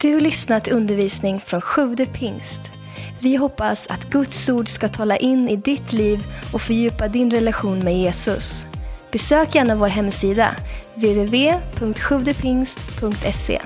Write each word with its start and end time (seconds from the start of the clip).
Du 0.00 0.14
har 0.14 0.20
lyssnat 0.20 0.64
till 0.64 0.72
undervisning 0.72 1.40
från 1.40 1.60
Sjude 1.60 2.06
pingst. 2.06 2.72
Vi 3.20 3.36
hoppas 3.36 3.86
att 3.86 4.10
Guds 4.10 4.48
ord 4.48 4.68
ska 4.68 4.88
tala 4.88 5.16
in 5.16 5.48
i 5.48 5.56
ditt 5.56 5.92
liv 5.92 6.24
och 6.52 6.62
fördjupa 6.62 7.08
din 7.08 7.30
relation 7.30 7.78
med 7.78 7.98
Jesus. 7.98 8.66
Besök 9.12 9.54
gärna 9.54 9.76
vår 9.76 9.88
hemsida, 9.88 10.56
www.sjuvdepingst.se. 10.94 13.62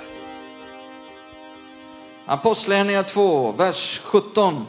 Apostlagärningarna 2.27 3.05
2, 3.05 3.53
vers 3.53 4.01
17. 4.05 4.67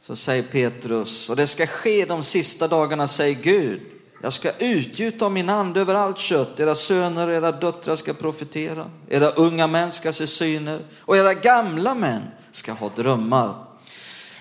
Så 0.00 0.16
säger 0.16 0.42
Petrus, 0.42 1.30
och 1.30 1.36
det 1.36 1.46
ska 1.46 1.66
ske 1.66 2.04
de 2.04 2.22
sista 2.22 2.68
dagarna, 2.68 3.06
säger 3.06 3.42
Gud. 3.42 3.80
Jag 4.22 4.32
ska 4.32 4.50
utgjuta 4.58 5.28
min 5.28 5.48
ande 5.48 5.80
över 5.80 5.94
allt 5.94 6.18
kött. 6.18 6.60
Era 6.60 6.74
söner 6.74 7.28
och 7.28 7.34
era 7.34 7.52
döttrar 7.52 7.96
ska 7.96 8.12
profetera. 8.12 8.90
Era 9.08 9.28
unga 9.28 9.66
män 9.66 9.92
ska 9.92 10.12
se 10.12 10.26
syner 10.26 10.80
och 11.00 11.16
era 11.16 11.34
gamla 11.34 11.94
män 11.94 12.22
ska 12.50 12.72
ha 12.72 12.90
drömmar. 12.96 13.54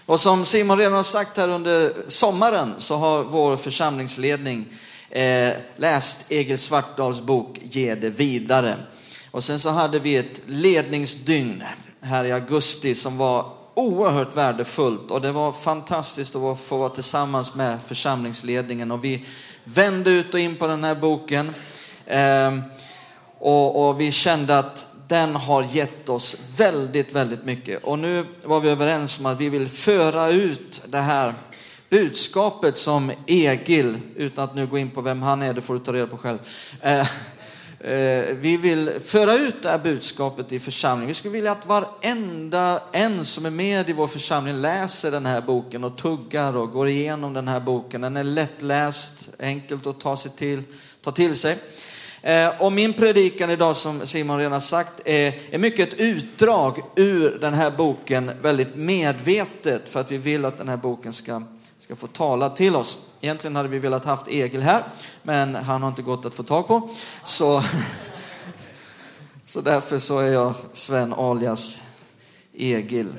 Och 0.05 0.20
som 0.20 0.46
Simon 0.46 0.77
redan 0.77 0.94
har 0.94 1.04
sagt 1.04 1.38
här 1.38 1.49
under 1.49 1.94
sommaren 2.08 2.73
så 2.77 2.96
har 2.96 3.23
vår 3.23 3.58
församlingsledning 3.58 4.66
eh, 5.09 5.52
läst 5.76 6.32
Egil 6.32 6.60
Svartdals 6.60 7.21
bok 7.21 7.60
Ge 7.62 7.96
det 7.96 8.10
vidare. 8.10 8.76
Och 9.32 9.44
sen 9.44 9.60
så 9.60 9.70
hade 9.70 9.99
vi 9.99 10.18
ett 10.18 10.41
ledningsdygn 10.46 11.63
här 12.02 12.26
i 12.26 12.32
augusti 12.32 12.96
som 12.96 13.18
var 13.18 13.46
oerhört 13.73 14.38
värdefullt 14.38 15.12
och 15.12 15.21
det 15.21 15.32
var 15.32 15.52
fantastiskt 15.52 16.35
att 16.35 16.60
få 16.60 16.77
vara 16.77 16.90
tillsammans 16.90 17.55
med 17.55 17.82
församlingsledningen 17.82 18.91
och 18.91 19.04
vi 19.04 19.26
vände 19.66 20.10
ut 20.10 20.34
och 20.34 20.40
in 20.40 20.55
på 20.55 20.68
den 20.68 20.84
här 20.84 20.96
boken 20.96 21.54
ehm, 22.05 22.62
och, 23.40 23.88
och 23.88 24.02
vi 24.02 24.12
kände 24.12 24.60
att 24.60 24.88
den 25.08 25.36
har 25.36 25.64
gett 25.64 26.10
oss 26.10 26.41
väldigt, 26.58 27.16
väldigt 27.16 27.46
mycket. 27.46 27.84
Och 27.84 28.00
nu 28.00 28.26
var 28.44 28.60
vi 28.60 28.70
överens 28.70 29.20
om 29.20 29.26
att 29.26 29.40
vi 29.40 29.49
vill 29.49 29.68
föra 29.68 30.30
ut 30.30 30.82
det 30.88 30.98
här 30.98 31.34
budskapet 31.90 32.77
som 32.77 33.12
Egil, 33.27 33.98
utan 34.16 34.44
att 34.44 34.55
nu 34.55 34.68
gå 34.68 34.77
in 34.77 34.90
på 34.90 35.02
vem 35.02 35.22
han 35.22 35.41
är, 35.41 35.54
det 35.54 35.62
får 35.62 35.74
du 35.74 35.79
ta 35.79 35.94
reda 35.94 36.07
på 36.07 36.18
själv. 36.18 36.40
Eh, 36.82 37.07
Eh, 37.86 38.36
vi 38.36 38.58
vill 38.58 38.91
föra 39.04 39.34
ut 39.34 39.55
det 39.62 39.70
här 39.70 39.78
budskapet 39.78 40.52
i 40.52 40.60
församlingen. 40.60 41.08
Vi 41.08 41.14
skulle 41.14 41.34
vilja 41.34 41.52
att 41.52 41.66
varenda 41.66 42.82
en 42.91 43.26
som 43.26 43.46
är 43.46 43.50
med 43.50 43.90
i 43.90 43.94
vår 43.94 44.08
församling 44.08 44.62
läser 44.62 45.12
den 45.12 45.26
här 45.26 45.41
boken 45.41 45.84
och 45.84 45.98
tuggar 45.98 46.58
och 46.58 46.72
går 46.72 46.88
igenom 46.88 47.34
den 47.34 47.48
här 47.48 47.60
boken. 47.60 48.02
Den 48.02 48.18
är 48.18 48.24
lättläst, 48.24 49.30
enkelt 49.40 49.88
att 49.88 50.00
ta, 50.00 50.18
sig 50.18 50.32
till, 50.32 50.63
ta 51.02 51.12
till 51.12 51.36
sig. 51.36 51.58
Eh, 52.22 52.62
och 52.62 52.72
min 52.72 52.94
predikan 52.94 53.50
idag, 53.50 53.76
som 53.76 54.06
Simon 54.06 54.40
redan 54.40 54.62
sagt, 54.62 55.02
är 55.06 55.58
mycket 55.58 55.94
ett 55.94 56.00
utdrag 56.00 56.82
ur 56.96 57.38
den 57.41 57.54
här 57.54 57.72
boken, 57.72 58.32
väldigt 58.41 58.76
medvetet, 58.76 59.90
för 59.90 60.00
att 60.00 60.12
vi 60.12 60.18
vill 60.18 60.46
att 60.46 60.58
den 60.58 60.70
här 60.70 60.78
boken 60.78 61.13
ska 61.13 61.41
ska 61.86 61.96
få 61.96 62.08
tala 62.08 62.50
till 62.50 62.76
oss. 62.76 62.98
Egentligen 63.22 63.55
hade 63.55 63.70
vi 63.70 63.80
velat 63.80 64.06
haft 64.06 64.28
Egil 64.28 64.62
här, 64.62 64.84
men 65.24 65.56
han 65.56 65.81
har 65.81 65.90
inte 65.90 66.02
gått 66.02 66.25
att 66.25 66.36
få 66.36 66.44
tag 66.44 66.68
på. 66.68 66.90
Så, 67.24 67.64
så 69.44 69.62
därför 69.62 70.00
så 70.00 70.19
är 70.19 70.31
jag 70.31 70.53
Sven 70.74 71.13
alias 71.13 71.81
Egil. 72.53 73.13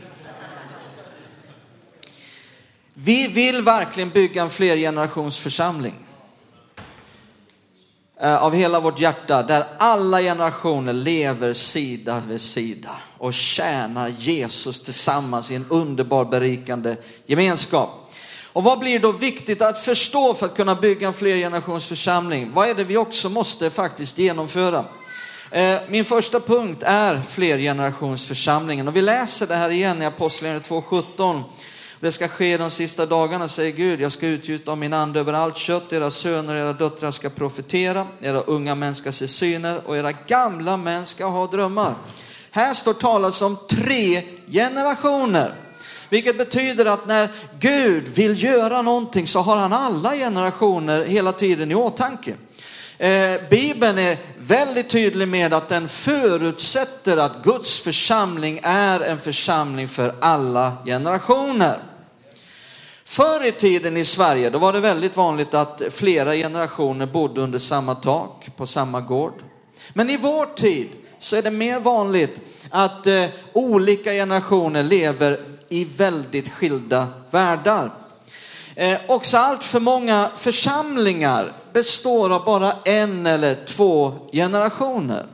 Vi 2.95 3.29
vill 3.29 3.63
verkligen 3.63 4.11
bygga 4.11 4.43
en 4.43 4.51
flergenerationsförsamling 4.51 5.95
eh, 8.21 8.43
av 8.43 8.55
hela 8.55 8.81
vårt 8.81 9.01
hjärta 9.01 9.43
där 9.43 9.67
alla 9.79 10.21
generationer 10.21 10.93
lever 10.93 11.53
sida 11.53 12.23
vid 12.29 12.41
sida 12.41 12.91
och 13.19 13.35
tjänar 13.35 14.09
Jesus 14.09 14.81
tillsammans 14.81 15.51
i 15.51 15.55
en 15.55 15.67
underbar 15.69 16.25
berikande 16.25 16.97
gemenskap. 17.27 18.06
Och 18.57 18.65
vad 18.65 18.79
blir 18.79 18.99
då 18.99 19.13
viktigt 19.13 19.63
att 19.63 19.79
förstå 19.79 20.35
för 20.35 20.47
att 20.47 20.57
kunna 20.57 20.75
bygga 20.75 21.07
en 21.07 21.13
flergenerationsförsamling? 21.13 22.53
Vad 22.55 22.69
är 22.69 22.75
det 22.75 22.85
vi 22.85 22.97
också 22.97 23.29
måste 23.29 23.71
faktiskt 23.71 24.19
genomföra? 24.19 24.85
Eh, 25.51 25.77
min 25.89 26.05
första 26.05 26.41
punkt 26.41 26.83
är 26.87 27.21
flergenerationsförsamlingen 27.29 28.89
och 28.89 28.97
vi 28.97 29.03
läser 29.03 29.47
det 29.47 29.57
här 29.57 29.71
igen 29.71 30.03
i 30.03 30.07
Apostlagärningarna 30.07 30.65
2.17. 30.65 31.43
Det 32.01 32.13
ska 32.13 32.29
ske 32.29 32.57
de 32.57 32.71
sista 32.71 33.07
dagarna, 33.07 33.49
säger 33.49 33.73
Gud. 33.73 34.01
Jag 34.01 34.13
ska 34.13 34.27
utgjuta 34.27 34.71
av 34.71 34.79
min 34.79 34.93
ande 34.93 35.21
över 35.21 35.33
allt 35.33 35.57
kött. 35.57 35.93
Era 35.93 36.11
söner 36.11 36.55
och 36.55 36.61
era 36.61 36.73
döttrar 36.73 37.11
ska 37.11 37.29
profetera. 37.29 38.07
Era 38.21 38.41
unga 38.41 38.75
män 38.75 38.95
ska 38.95 39.13
se 39.13 39.29
syner 39.29 39.81
och 39.87 39.97
era 39.97 40.13
gamla 40.13 40.77
män 40.77 41.07
ska 41.07 41.27
ha 41.27 41.47
drömmar. 41.47 41.95
Här 42.51 42.75
står 42.75 42.95
talas 42.95 43.43
om 43.43 43.57
tre 43.69 44.23
generationer. 44.51 45.66
Vilket 46.09 46.39
betyder 46.39 46.85
att 46.85 47.07
när 47.07 47.29
Gud 47.59 48.09
vill 48.09 48.43
göra 48.43 48.83
någonting 48.83 49.27
så 49.27 49.41
har 49.41 49.57
han 49.57 49.73
alla 49.73 50.15
generationer 50.15 51.05
hela 51.05 51.33
tiden 51.33 51.71
i 51.71 51.75
åtanke. 51.75 52.35
Eh, 52.99 53.41
Bibeln 53.51 53.99
är 53.99 54.17
väldigt 54.39 54.91
tydlig 54.91 55.29
med 55.29 55.55
att 55.55 55.69
den 55.69 55.89
förutsätter 55.89 57.17
att 57.17 57.43
Guds 57.43 57.81
församling 57.81 58.61
är 58.63 59.01
en 59.01 59.19
församling 59.19 59.89
för 59.89 60.15
alla 60.21 60.73
generationer. 60.85 61.79
Förr 63.05 63.47
i 63.47 63.53
tiden 63.53 63.97
i 63.97 64.05
Sverige 64.05 64.51
då 64.51 64.59
var 64.59 64.73
det 64.73 64.81
väldigt 64.81 65.17
vanligt 65.17 65.55
att 65.55 65.83
flera 65.91 66.35
generationer 66.35 67.07
bodde 67.07 67.41
under 67.41 67.59
samma 67.59 67.95
tak, 67.95 68.49
på 68.57 68.67
samma 68.67 69.01
gård. 69.01 69.43
Men 69.93 70.11
i 70.11 70.17
vår 70.17 70.47
tid 70.47 70.89
så 71.19 71.37
är 71.37 71.43
det 71.43 71.51
mer 71.51 71.81
vanligt 71.81 72.41
att 72.71 73.07
eh, 73.07 73.25
olika 73.53 74.11
generationer 74.11 74.83
lever 74.83 75.41
i 75.69 75.85
väldigt 75.85 76.49
skilda 76.49 77.09
världar. 77.31 77.95
Eh, 78.75 78.99
också 79.09 79.37
allt 79.37 79.63
för 79.63 79.81
många 79.81 80.31
församlingar 80.37 81.53
består 81.73 82.35
av 82.35 82.45
bara 82.45 82.73
en 82.85 83.27
eller 83.27 83.65
två 83.67 84.15
generationer. 84.33 85.27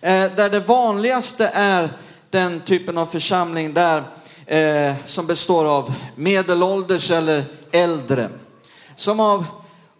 Eh, 0.00 0.32
där 0.36 0.50
det 0.50 0.60
vanligaste 0.60 1.50
är 1.54 1.88
den 2.30 2.60
typen 2.60 2.98
av 2.98 3.06
församling 3.06 3.74
där, 3.74 4.02
eh, 4.46 4.94
som 5.04 5.26
består 5.26 5.64
av 5.64 5.94
medelålders 6.16 7.10
eller 7.10 7.44
äldre. 7.72 8.28
Som 8.96 9.20
av 9.20 9.44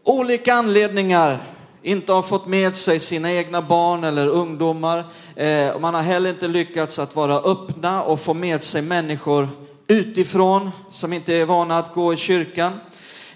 olika 0.04 0.54
anledningar 0.54 1.38
inte 1.82 2.12
har 2.12 2.22
fått 2.22 2.46
med 2.46 2.76
sig 2.76 3.00
sina 3.00 3.32
egna 3.32 3.62
barn 3.62 4.04
eller 4.04 4.28
ungdomar. 4.28 5.04
Eh, 5.36 5.78
man 5.80 5.94
har 5.94 6.02
heller 6.02 6.30
inte 6.30 6.48
lyckats 6.48 6.98
att 6.98 7.16
vara 7.16 7.34
öppna 7.36 8.02
och 8.02 8.20
få 8.20 8.34
med 8.34 8.64
sig 8.64 8.82
människor 8.82 9.48
utifrån 9.86 10.70
som 10.90 11.12
inte 11.12 11.34
är 11.34 11.44
vana 11.44 11.78
att 11.78 11.94
gå 11.94 12.14
i 12.14 12.16
kyrkan. 12.16 12.72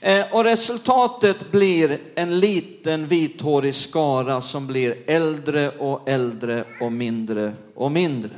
Eh, 0.01 0.25
och 0.31 0.45
resultatet 0.45 1.51
blir 1.51 1.99
en 2.15 2.39
liten 2.39 3.07
vithårig 3.07 3.75
skara 3.75 4.41
som 4.41 4.67
blir 4.67 4.97
äldre 5.07 5.71
och 5.71 6.09
äldre 6.09 6.65
och 6.81 6.93
mindre 6.93 7.53
och 7.75 7.93
mindre. 7.93 8.31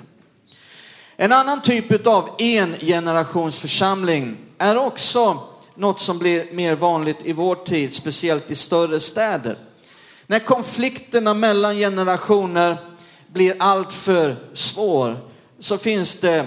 En 1.16 1.32
annan 1.32 1.62
typ 1.62 2.06
av 2.06 2.28
engenerationsförsamling 2.38 4.36
är 4.58 4.86
också 4.86 5.38
något 5.74 6.00
som 6.00 6.18
blir 6.18 6.52
mer 6.52 6.74
vanligt 6.74 7.18
i 7.24 7.32
vår 7.32 7.54
tid, 7.54 7.94
speciellt 7.94 8.50
i 8.50 8.54
större 8.54 9.00
städer. 9.00 9.58
När 10.30 10.38
konflikterna 10.38 11.34
mellan 11.34 11.76
generationer 11.76 12.76
blir 13.32 13.56
alltför 13.58 14.36
svår 14.52 15.18
så 15.58 15.78
finns 15.78 16.16
det 16.16 16.46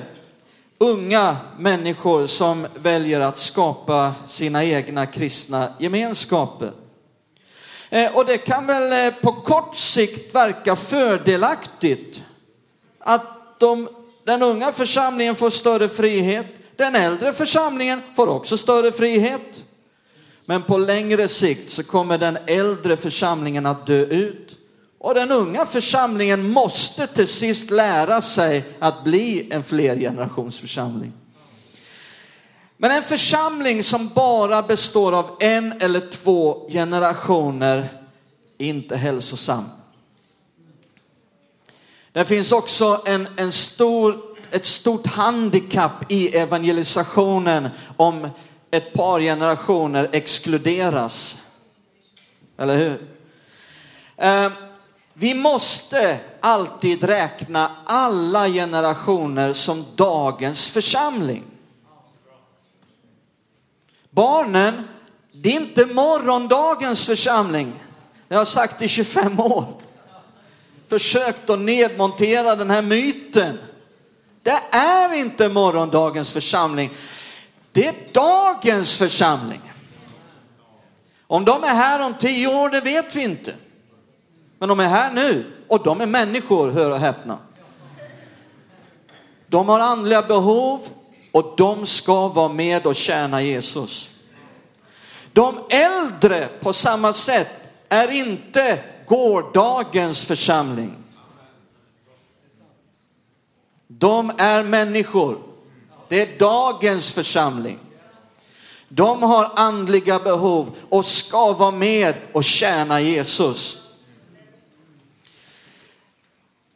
unga 0.78 1.38
människor 1.59 2.28
som 2.28 2.68
väljer 2.75 3.20
att 3.20 3.38
skapa 3.38 4.14
sina 4.25 4.64
egna 4.64 5.06
kristna 5.06 5.74
gemenskaper. 5.80 6.72
Eh, 7.90 8.18
och 8.18 8.25
det 8.25 8.38
kan 8.38 8.66
väl 8.66 9.08
eh, 9.08 9.14
på 9.22 9.31
kort 9.31 9.75
sikt 9.75 10.36
verka 10.36 10.75
fördelaktigt 10.75 12.22
att 13.00 13.59
de, 13.59 13.90
den 14.23 14.44
unga 14.44 14.72
församlingen 14.72 15.35
får 15.35 15.50
större 15.50 15.90
frihet. 15.90 16.47
Den 16.76 16.96
äldre 16.96 17.34
församlingen 17.34 18.02
får 18.16 18.28
också 18.28 18.58
större 18.58 18.91
frihet. 18.91 19.64
Men 20.46 20.64
på 20.64 20.78
längre 20.78 21.28
sikt 21.28 21.70
så 21.70 21.84
kommer 21.84 22.17
den 22.17 22.38
äldre 22.47 22.97
församlingen 22.97 23.66
att 23.66 23.88
dö 23.88 24.05
ut. 24.05 24.58
Och 24.99 25.14
den 25.14 25.32
unga 25.32 25.66
församlingen 25.66 26.52
måste 26.52 27.08
till 27.08 27.28
sist 27.28 27.72
lära 27.72 28.22
sig 28.22 28.64
att 28.79 29.03
bli 29.03 29.47
en 29.52 29.64
flergenerationsförsamling. 29.64 31.14
Men 32.78 32.91
en 32.91 33.03
församling 33.03 33.84
som 33.84 34.08
bara 34.08 34.61
består 34.61 35.16
av 35.20 35.38
en 35.40 35.73
eller 35.82 35.99
två 36.11 36.70
generationer 36.70 37.90
är 38.58 38.66
inte 38.66 38.97
hälsosam. 38.97 39.64
Det 42.11 42.26
finns 42.26 42.52
också 42.52 43.02
en, 43.05 43.28
en 43.38 43.52
stor, 43.52 44.17
ett 44.52 44.66
stort 44.66 45.08
handikapp 45.08 46.11
i 46.11 46.35
evangelisationen 46.38 47.70
om 47.97 48.28
ett 48.72 48.94
par 48.94 49.20
generationer 49.20 50.09
exkluderas. 50.12 51.41
Eller 52.58 52.78
hur? 52.78 53.08
Ehm, 54.18 54.52
vi 55.14 55.34
måste 55.34 56.20
alltid 56.40 57.03
räkna 57.03 57.72
alla 57.85 58.47
generationer 58.47 59.53
som 59.53 59.85
dagens 59.96 60.68
församling. 60.68 61.44
Barnen, 64.09 64.88
det 65.34 65.50
är 65.50 65.62
inte 65.62 65.85
morgondagens 65.85 67.06
församling. 67.06 67.74
Jag 68.28 68.38
har 68.38 68.46
sagt 68.46 68.82
i 68.82 68.88
25 68.88 69.40
år. 69.40 69.66
Försökt 70.88 71.50
att 71.50 71.59
nedmontera 71.59 72.56
den 72.56 72.70
här 72.70 72.82
myten. 72.82 73.59
Det 74.44 74.62
är 74.72 75.14
inte 75.14 75.50
morgondagens 75.50 76.32
församling. 76.32 76.91
Det 77.72 77.88
är 77.88 77.96
dagens 78.14 78.97
församling. 78.97 79.62
Om 81.28 81.46
de 81.46 81.64
är 81.64 81.76
här 81.76 82.06
om 82.06 82.14
tio 82.14 82.47
år, 82.47 82.70
det 82.70 82.82
vet 82.82 83.16
vi 83.16 83.23
inte. 83.23 83.53
Men 84.59 84.70
de 84.70 84.79
är 84.79 84.88
här 84.88 85.12
nu 85.12 85.53
och 85.68 85.84
de 85.84 86.02
är 86.02 86.06
människor, 86.06 86.72
hör 86.72 86.91
och 86.91 87.00
häpna. 87.00 87.38
De 89.47 89.70
har 89.70 89.79
andliga 89.79 90.22
behov 90.22 90.79
och 91.32 91.53
de 91.58 91.85
ska 91.85 92.28
vara 92.28 92.50
med 92.50 92.88
och 92.88 92.96
tjäna 92.96 93.41
Jesus. 93.41 94.12
De 95.34 95.59
äldre 95.70 96.47
på 96.47 96.74
samma 96.74 97.14
sätt 97.14 97.70
är 97.90 98.12
inte 98.12 98.84
gårdagens 99.08 100.26
församling. 100.26 100.96
De 103.88 104.32
är 104.38 104.64
människor. 104.64 105.51
Det 106.11 106.22
är 106.22 106.40
dagens 106.40 107.11
församling. 107.11 107.79
De 108.87 109.23
har 109.23 109.52
andliga 109.55 110.19
behov 110.19 110.75
och 110.90 111.05
ska 111.05 111.53
vara 111.53 111.72
med 111.72 112.16
och 112.31 112.43
tjäna 112.43 113.02
Jesus. 113.02 113.87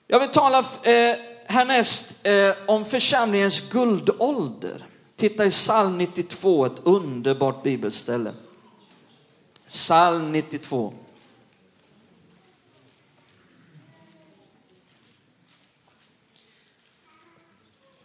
Jag 0.08 0.20
vill 0.20 0.30
tala 0.30 0.60
eh, 0.60 1.16
härnäst 1.46 2.28
eh, 2.28 2.52
om 2.68 2.86
församlingens 2.86 3.70
guldålder. 3.70 4.86
Titta 5.16 5.46
i 5.46 5.50
psalm 5.50 5.98
92, 5.98 6.66
ett 6.66 6.82
underbart 6.84 7.64
bibelställe. 7.64 8.34
Psalm 9.68 10.32
92. 10.32 10.94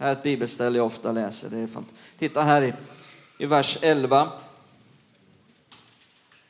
Här 0.00 0.08
är 0.08 0.12
ett 0.12 0.22
bibelställe 0.22 0.78
jag 0.78 0.86
ofta 0.86 1.12
läser. 1.12 1.48
Det 1.50 1.58
är 1.58 1.68
Titta 2.18 2.42
här 2.42 2.62
i, 2.62 2.72
i 3.38 3.46
vers 3.46 3.78
11. 3.82 4.32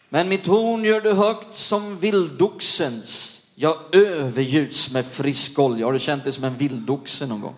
Men 0.08 0.28
mitt 0.28 0.46
horn 0.46 0.84
gör 0.84 1.00
du 1.00 1.12
högt 1.12 1.56
som 1.56 1.98
vildoxens. 1.98 3.42
Jag 3.54 3.76
överljuds 3.92 4.92
med 4.92 5.06
frisk 5.06 5.58
olja. 5.58 5.86
Har 5.86 5.92
du 5.92 5.98
känt 5.98 6.24
dig 6.24 6.32
som 6.32 6.44
en 6.44 6.54
vildoxe 6.54 7.26
någon 7.26 7.40
gång? 7.40 7.54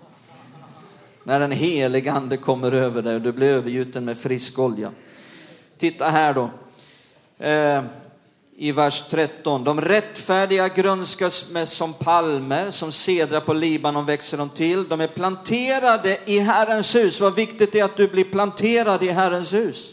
När 1.24 1.40
den 1.40 1.52
helige 1.52 2.12
ande 2.12 2.36
kommer 2.36 2.72
över 2.72 3.02
dig 3.02 3.14
och 3.14 3.22
du 3.22 3.32
blir 3.32 3.52
övergjuten 3.52 4.04
med 4.04 4.18
frisk 4.18 4.58
olja. 4.58 4.90
Titta 5.78 6.10
här 6.10 6.34
då. 6.34 6.50
Eh, 7.46 7.84
i 8.62 8.72
vers 8.72 9.04
13. 9.10 9.64
De 9.64 9.80
rättfärdiga 9.80 10.68
grönskas 10.68 11.50
med 11.50 11.68
som 11.68 11.92
palmer, 11.92 12.70
som 12.70 12.92
sedrar 12.92 13.40
på 13.40 13.52
Libanon 13.52 14.06
växer 14.06 14.38
de 14.38 14.48
till. 14.48 14.88
De 14.88 15.00
är 15.00 15.06
planterade 15.06 16.18
i 16.24 16.38
Herrens 16.38 16.94
hus. 16.94 17.20
Vad 17.20 17.34
viktigt 17.34 17.72
det 17.72 17.80
är 17.80 17.84
att 17.84 17.96
du 17.96 18.08
blir 18.08 18.24
planterad 18.24 19.02
i 19.02 19.08
Herrens 19.08 19.52
hus. 19.52 19.90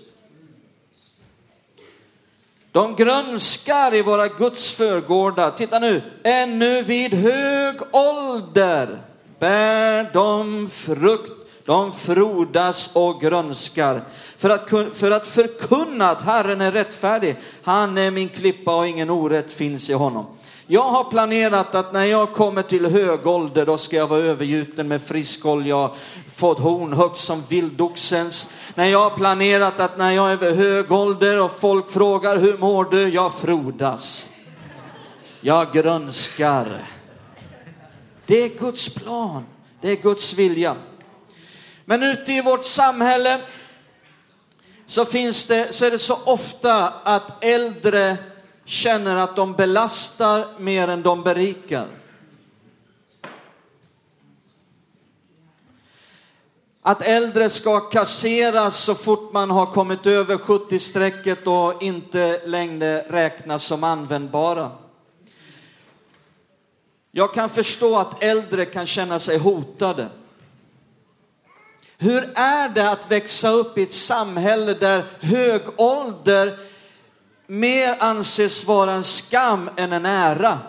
De 2.71 2.95
grönskar 2.95 3.95
i 3.95 4.01
våra 4.01 4.27
Guds 4.27 4.71
förgårdar. 4.71 5.51
Titta 5.51 5.80
nu, 5.80 6.01
ännu 6.24 6.81
vid 6.81 7.13
hög 7.13 7.75
ålder 7.92 9.01
bär 9.39 10.10
de 10.13 10.69
frukt 10.69 11.38
de 11.69 11.92
frodas 11.92 12.89
och 12.94 13.21
grönskar 13.21 14.01
för 14.38 14.50
att, 14.50 14.69
för 14.94 15.12
att 15.12 15.25
förkunna 15.25 16.10
att 16.10 16.21
Herren 16.21 16.62
är 16.62 16.71
rättfärdig. 16.71 17.36
Han 17.63 17.98
är 17.98 18.12
min 18.12 18.30
klippa 18.30 18.77
och 18.77 18.88
ingen 18.88 19.10
orätt 19.10 19.54
finns 19.54 19.89
i 19.89 19.94
honom. 19.94 20.25
Jag 20.68 20.83
har 20.83 21.04
planerat 21.04 21.75
att 21.75 21.94
när 21.94 22.04
jag 22.04 22.33
kommer 22.33 22.62
till 22.62 22.86
hög 22.86 23.27
ålder, 23.27 23.66
då 23.66 23.77
ska 23.77 23.95
jag 23.95 24.07
vara 24.07 24.19
övergjuten 24.19 24.88
med 24.88 25.01
frisk 25.01 25.45
olja, 25.45 25.92
fått 26.36 26.60
horn 26.60 26.94
högt 26.94 27.18
som 27.18 27.44
vildoxens. 27.50 28.51
När 28.75 28.86
jag 28.86 29.10
har 29.10 29.18
planerat 29.18 29.80
att 29.80 29.98
när 29.98 30.12
jag 30.12 30.30
är 30.30 30.33
över 30.33 30.56
hög 30.56 30.92
ålder 30.92 31.42
och 31.42 31.51
folk 31.51 31.92
frågar 31.92 32.38
hur 32.38 32.57
mår 32.57 32.86
du? 32.86 33.10
Jag 33.10 33.33
frodas. 33.33 34.30
Jag 35.42 35.74
grönskar. 35.74 36.81
Det 38.25 38.44
är 38.44 38.60
Guds 38.60 38.94
plan. 38.94 39.45
Det 39.81 39.92
är 39.92 39.95
Guds 39.95 40.33
vilja. 40.33 40.75
Men 41.89 42.03
ute 42.03 42.33
i 42.33 42.41
vårt 42.41 42.63
samhälle 42.63 43.41
så, 44.86 45.06
finns 45.06 45.45
det, 45.45 45.74
så 45.74 45.86
är 45.86 45.91
det 45.91 46.00
så 46.00 46.18
ofta 46.25 46.88
att 46.88 47.44
äldre 47.44 48.18
känner 48.65 49.15
att 49.15 49.36
de 49.36 49.53
belastar 49.53 50.45
mer 50.59 50.88
än 50.88 51.03
de 51.03 51.24
berikar. 51.24 51.88
Att 56.81 57.01
äldre 57.01 57.50
ska 57.50 57.80
kasseras 57.80 58.77
så 58.77 58.95
fort 58.95 59.33
man 59.33 59.51
har 59.51 59.65
kommit 59.65 60.06
över 60.06 60.38
70-strecket 60.38 61.47
och 61.47 61.83
inte 61.83 62.42
längre 62.45 63.01
räknas 63.01 63.63
som 63.63 63.83
användbara. 63.83 64.71
Jag 67.12 67.33
kan 67.33 67.50
förstå 67.50 67.97
att 67.97 68.24
äldre 68.24 68.65
kan 68.65 68.85
känna 68.85 69.19
sig 69.19 69.38
hotade. 69.38 70.09
Hur 72.01 72.31
är 72.35 72.69
det 72.69 72.89
att 72.89 73.11
växa 73.11 73.49
upp 73.49 73.77
i 73.77 73.83
ett 73.83 73.93
samhälle 73.93 74.73
där 74.73 75.05
hög 75.19 75.61
ålder 75.77 76.59
mer 77.47 77.95
anses 77.99 78.65
vara 78.65 78.91
en 78.91 79.03
skam 79.03 79.69
än 79.77 79.93
en 79.93 80.05
ära? 80.05 80.59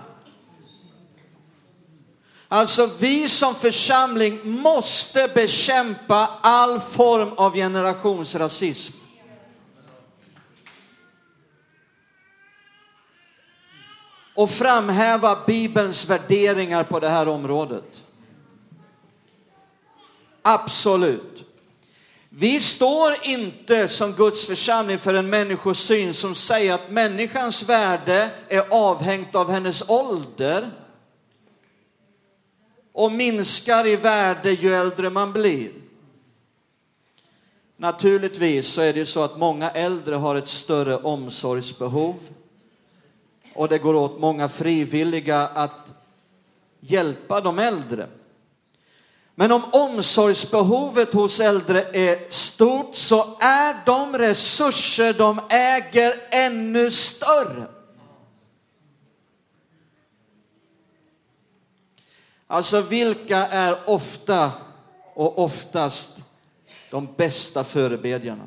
Alltså 2.49 2.91
vi 2.99 3.29
som 3.29 3.55
församling 3.55 4.41
måste 4.45 5.29
bekämpa 5.35 6.39
all 6.43 6.81
form 6.81 7.33
av 7.33 7.55
generationsrasism. 7.55 8.97
Och 14.35 14.51
framhäva 14.51 15.39
Bibelns 15.47 16.11
värderingar 16.11 16.85
på 16.85 17.01
det 17.01 17.09
här 17.09 17.29
området. 17.29 18.05
Absolut. 20.43 21.45
Vi 22.29 22.61
står 22.61 23.15
inte 23.23 23.89
som 23.89 24.13
Guds 24.13 24.47
församling 24.47 24.99
för 24.99 25.15
en 25.15 25.31
människosyn 25.31 26.15
som 26.15 26.35
säger 26.35 26.75
att 26.75 26.91
människans 26.91 27.63
värde 27.63 28.31
är 28.49 28.65
avhängt 28.71 29.35
av 29.35 29.51
hennes 29.51 29.89
ålder 29.89 30.71
och 32.93 33.13
minskar 33.13 33.87
i 33.87 33.97
värde 33.97 34.51
ju 34.51 34.75
äldre 34.75 35.11
man 35.11 35.33
blir. 35.33 35.71
Naturligtvis 37.77 38.67
så 38.67 38.81
är 38.81 38.93
det 38.93 39.07
så 39.07 39.23
att 39.23 39.39
många 39.39 39.71
äldre 39.71 40.15
har 40.15 40.37
ett 40.37 40.49
större 40.49 40.97
omsorgsbehov 40.97 42.17
och 43.55 43.69
det 43.69 43.79
går 43.79 43.95
åt 43.95 44.21
många 44.21 44.49
frivilliga 44.49 45.39
att 45.39 45.87
hjälpa 46.81 47.41
de 47.41 47.59
äldre. 47.59 48.09
Men 49.41 49.53
om 49.53 49.65
omsorgsbehovet 49.73 51.13
hos 51.13 51.41
äldre 51.41 51.83
är 51.93 52.31
stort 52.31 52.97
så 52.97 53.37
är 53.41 53.77
de 53.87 54.19
resurser 54.19 55.13
de 55.13 55.41
äger 55.49 56.15
ännu 56.31 56.91
större. 56.91 57.67
Alltså 62.47 62.81
vilka 62.81 63.37
är 63.47 63.79
ofta 63.87 64.53
och 65.15 65.39
oftast 65.39 66.17
de 66.91 67.09
bästa 67.17 67.65
förebedjarna? 67.65 68.47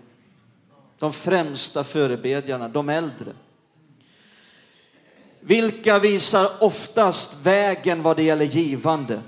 De 1.00 1.14
främsta 1.14 1.84
förebedjarna, 1.84 2.68
de 2.68 2.90
äldre. 2.90 3.34
Vilka 5.40 6.00
visar 6.00 6.50
oftast 6.60 7.38
vägen 7.44 8.04
vad 8.04 8.18
det 8.18 8.24
gäller 8.24 8.46
givande? 8.46 9.22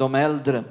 De 0.00 0.14
äldre. 0.14 0.64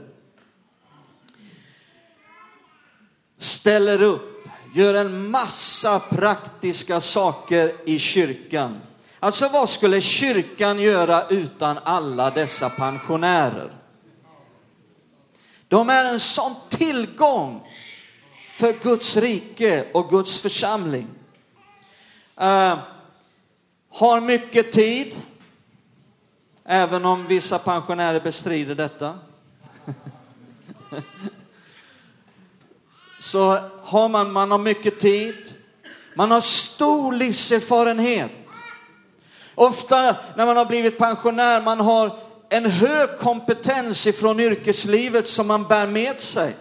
Ställer 3.38 4.02
upp, 4.02 4.48
gör 4.74 4.94
en 4.94 5.32
massa 5.32 6.00
praktiska 6.00 7.02
saker 7.02 7.76
i 7.86 8.00
kyrkan. 8.00 8.80
Alltså 9.20 9.50
vad 9.50 9.70
skulle 9.70 10.02
kyrkan 10.02 10.80
göra 10.80 11.28
utan 11.28 11.80
alla 11.84 12.30
dessa 12.30 12.70
pensionärer? 12.70 13.78
De 15.68 15.90
är 15.90 16.06
en 16.06 16.20
sån 16.20 16.56
tillgång 16.70 17.68
för 18.50 18.74
Guds 18.84 19.18
rike 19.18 19.86
och 19.94 20.10
Guds 20.10 20.40
församling. 20.40 21.08
Uh, 22.42 22.80
har 23.92 24.22
mycket 24.22 24.72
tid, 24.72 25.16
Även 26.72 27.06
om 27.06 27.28
vissa 27.28 27.60
pensionärer 27.60 28.20
bestrider 28.20 28.76
detta. 28.76 29.20
Så 33.20 33.60
har 33.84 34.10
man, 34.10 34.32
man 34.32 34.52
har 34.52 34.58
mycket 34.58 35.00
tid, 35.00 35.36
man 36.16 36.32
har 36.32 36.42
stor 36.42 37.14
livserfarenhet. 37.14 38.32
Ofta 39.56 40.16
när 40.36 40.46
man 40.46 40.58
har 40.58 40.66
blivit 40.66 40.98
pensionär, 40.98 41.62
man 41.62 41.80
har 41.80 42.20
en 42.50 42.66
hög 42.66 43.18
kompetens 43.20 44.08
ifrån 44.08 44.40
yrkeslivet 44.40 45.28
som 45.28 45.48
man 45.48 45.64
bär 45.64 45.88
med 45.88 46.22
sig. 46.22 46.56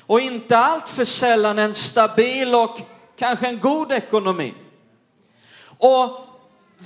Och 0.00 0.20
inte 0.20 0.58
allt 0.58 0.88
för 0.88 1.04
sällan 1.04 1.58
en 1.58 1.74
stabil 1.74 2.54
och 2.54 2.78
kanske 3.18 3.48
en 3.48 3.60
god 3.60 3.92
ekonomi. 3.92 4.54
Och 5.78 6.21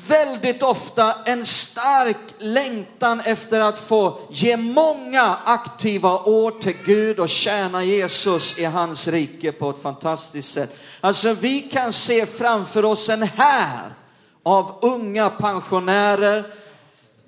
väldigt 0.09 0.63
ofta 0.63 1.15
en 1.25 1.47
stark 1.47 2.17
längtan 2.39 3.21
efter 3.21 3.61
att 3.61 3.79
få 3.79 4.21
ge 4.31 4.57
många 4.57 5.37
aktiva 5.45 6.19
år 6.19 6.51
till 6.51 6.77
Gud 6.85 7.19
och 7.19 7.29
tjäna 7.29 7.85
Jesus 7.85 8.59
i 8.59 8.65
hans 8.65 9.09
rike 9.09 9.53
på 9.53 9.71
ett 9.71 9.83
fantastiskt 9.83 10.53
sätt. 10.53 10.77
Alltså 11.01 11.35
vi 11.35 11.61
kan 11.61 11.93
se 11.93 12.27
framför 12.27 12.85
oss 12.85 13.09
en 13.09 13.23
här 13.23 13.95
av 14.43 14.79
unga 14.83 15.31
pensionärer 15.31 16.45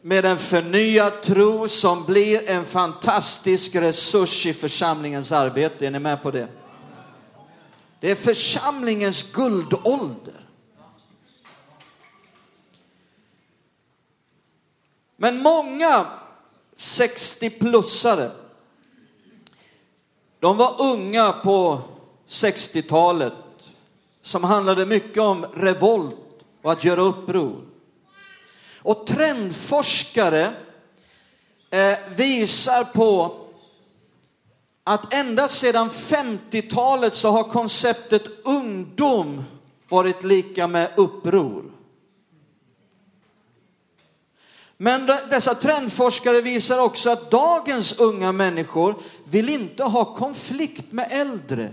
med 0.03 0.25
en 0.25 0.39
förnyad 0.39 1.23
tro 1.23 1.69
som 1.69 2.05
blir 2.05 2.51
en 2.51 2.65
fantastisk 2.65 3.75
resurs 3.75 4.47
i 4.47 4.55
församlingens 4.55 5.33
arbete. 5.33 5.87
Är 5.87 5.91
ni 5.91 5.99
med 5.99 6.23
på 6.23 6.31
det? 6.31 6.49
Det 8.01 8.11
är 8.11 8.15
församlingens 8.15 9.33
guldålder. 9.33 10.48
Men 15.21 15.43
många 15.43 16.07
60-plussare, 16.77 18.31
de 20.41 20.57
var 20.57 20.83
unga 20.83 21.33
på 21.33 21.81
60-talet 22.29 23.33
som 24.23 24.45
handlade 24.45 24.87
mycket 24.87 25.23
om 25.23 25.47
revolt 25.55 26.17
och 26.63 26.73
att 26.73 26.85
göra 26.85 27.01
uppror. 27.01 27.57
Och 28.83 29.07
trendforskare 29.07 30.55
eh, 31.71 31.99
visar 32.17 32.85
på 32.85 33.37
att 34.85 35.15
ända 35.15 35.49
sedan 35.49 35.89
50-talet 35.91 37.15
så 37.15 37.31
har 37.31 37.45
konceptet 37.45 38.25
ungdom 38.45 39.45
varit 39.89 40.25
lika 40.25 40.67
med 40.67 40.93
uppror. 40.97 41.78
Men 44.81 45.07
dessa 45.31 45.55
trendforskare 45.55 46.41
visar 46.41 46.79
också 46.79 47.11
att 47.11 47.31
dagens 47.31 47.99
unga 47.99 48.33
människor 48.33 48.95
vill 49.25 49.49
inte 49.49 49.83
ha 49.83 50.15
konflikt 50.15 50.93
med 50.93 51.09
äldre. 51.11 51.73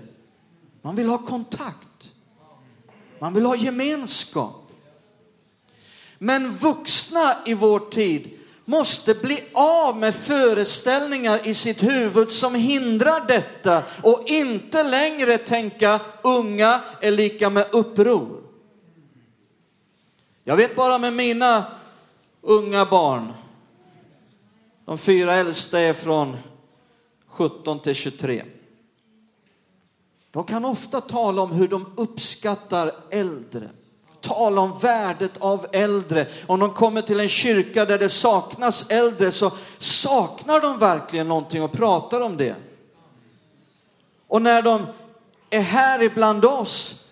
Man 0.82 0.96
vill 0.96 1.08
ha 1.08 1.18
kontakt. 1.18 2.12
Man 3.20 3.34
vill 3.34 3.46
ha 3.46 3.56
gemenskap. 3.56 4.72
Men 6.18 6.52
vuxna 6.52 7.36
i 7.46 7.54
vår 7.54 7.80
tid 7.80 8.40
måste 8.66 9.14
bli 9.14 9.44
av 9.54 9.98
med 9.98 10.16
föreställningar 10.16 11.48
i 11.48 11.54
sitt 11.54 11.84
huvud 11.84 12.32
som 12.32 12.56
hindrar 12.56 13.28
detta 13.28 13.84
och 14.04 14.24
inte 14.28 14.84
längre 14.84 15.38
tänka 15.38 16.00
unga 16.22 16.82
är 17.02 17.12
lika 17.12 17.50
med 17.50 17.66
uppror. 17.72 18.44
Jag 20.44 20.56
vet 20.56 20.76
bara 20.76 20.98
med 20.98 21.14
mina 21.14 21.66
unga 22.46 22.86
barn, 22.86 23.34
de 24.86 24.98
fyra 24.98 25.34
äldsta 25.34 25.80
är 25.80 25.94
från 25.94 26.38
17 27.28 27.80
till 27.80 27.96
23. 27.96 28.46
De 30.32 30.44
kan 30.44 30.66
ofta 30.66 31.02
tala 31.02 31.42
om 31.42 31.52
hur 31.52 31.68
de 31.68 31.94
uppskattar 31.96 32.92
äldre 33.12 33.70
tala 34.26 34.62
om 34.62 34.78
värdet 34.80 35.32
av 35.40 35.66
äldre. 35.72 36.28
Om 36.46 36.60
de 36.60 36.74
kommer 36.74 37.02
till 37.02 37.20
en 37.20 37.30
kyrka 37.30 37.86
där 37.86 38.00
det 38.00 38.10
saknas 38.10 38.90
äldre 38.90 39.32
så 39.32 39.52
saknar 39.78 40.62
de 40.62 40.80
verkligen 40.80 41.28
någonting 41.28 41.64
och 41.64 41.72
pratar 41.72 42.22
om 42.22 42.38
det. 42.38 42.56
Och 44.28 44.42
när 44.42 44.62
de 44.62 44.86
är 45.50 45.62
här 45.62 46.04
ibland 46.04 46.46
oss, 46.46 47.05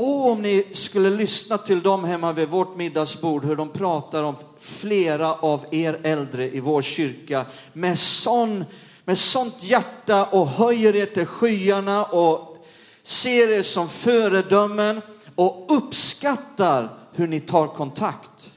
åh 0.00 0.32
om 0.32 0.42
ni 0.42 0.66
skulle 0.72 1.10
lyssna 1.10 1.58
till 1.58 1.82
dem 1.82 2.04
hemma 2.04 2.32
vid 2.32 2.48
vårt 2.48 2.76
middagsbord, 2.76 3.44
hur 3.44 3.56
de 3.56 3.68
pratar 3.68 4.22
om 4.22 4.36
flera 4.58 5.32
av 5.32 5.64
er 5.70 6.00
äldre 6.02 6.50
i 6.50 6.60
vår 6.60 6.82
kyrka 6.82 7.46
med, 7.72 7.98
sån, 7.98 8.64
med 9.04 9.18
sånt 9.18 9.62
hjärta 9.62 10.24
och 10.24 10.46
höjer 10.46 10.96
er 10.96 11.06
till 11.06 11.26
skyarna 11.26 12.04
och 12.04 12.66
ser 13.02 13.48
er 13.48 13.62
som 13.62 13.88
föredömen 13.88 15.02
och 15.34 15.66
uppskattar 15.68 16.98
hur 17.12 17.28
ni 17.28 17.40
tar 17.40 17.66
kontakt. 17.66 18.50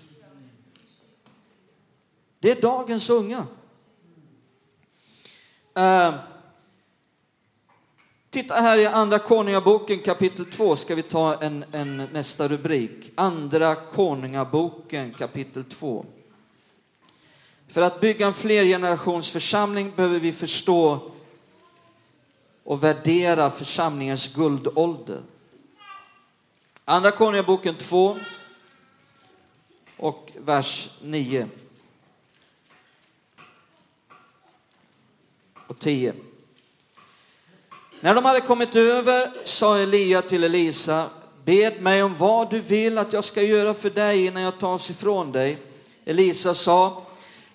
Det 2.39 2.51
är 2.51 2.61
dagens 2.61 3.09
unga. 3.09 3.47
Uh, 5.77 6.32
titta 8.33 8.53
här 8.55 8.77
i 8.77 8.85
Andra 8.85 9.19
Konungaboken 9.19 9.99
kapitel 9.99 10.45
2 10.45 10.75
ska 10.75 10.95
vi 10.95 11.01
ta 11.01 11.41
en, 11.41 11.65
en 11.71 11.97
nästa 11.97 12.47
rubrik. 12.47 13.11
Andra 13.15 13.75
Konungaboken 13.75 15.13
kapitel 15.13 15.63
2. 15.63 16.05
För 17.67 17.81
att 17.81 18.01
bygga 18.01 18.27
en 18.27 18.33
flergenerationsförsamling 18.33 19.91
behöver 19.95 20.19
vi 20.19 20.31
förstå 20.31 21.11
och 22.63 22.83
värdera 22.83 23.49
församlingens 23.49 24.35
guldålder. 24.35 25.21
Andra 26.85 27.11
Konungaboken 27.11 27.75
2 27.75 28.17
och 29.97 30.31
vers 30.35 30.89
9 31.01 31.47
och 35.67 35.79
10. 35.79 36.13
När 38.03 38.15
de 38.15 38.25
hade 38.25 38.41
kommit 38.41 38.75
över 38.75 39.31
sa 39.43 39.77
Elia 39.77 40.21
till 40.21 40.43
Elisa, 40.43 41.05
bed 41.45 41.81
mig 41.81 42.03
om 42.03 42.15
vad 42.17 42.49
du 42.49 42.59
vill 42.59 42.97
att 42.97 43.13
jag 43.13 43.23
ska 43.23 43.41
göra 43.41 43.73
för 43.73 43.89
dig 43.89 44.25
innan 44.25 44.43
jag 44.43 44.59
tas 44.59 44.89
ifrån 44.89 45.31
dig. 45.31 45.57
Elisa 46.05 46.53
sa, 46.53 47.01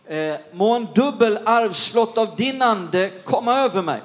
eh, 0.06 0.34
må 0.52 0.74
en 0.74 0.88
dubbel 0.94 1.38
arvslott 1.44 2.18
av 2.18 2.36
din 2.36 2.62
ande 2.62 3.10
komma 3.24 3.58
över 3.58 3.82
mig. 3.82 4.00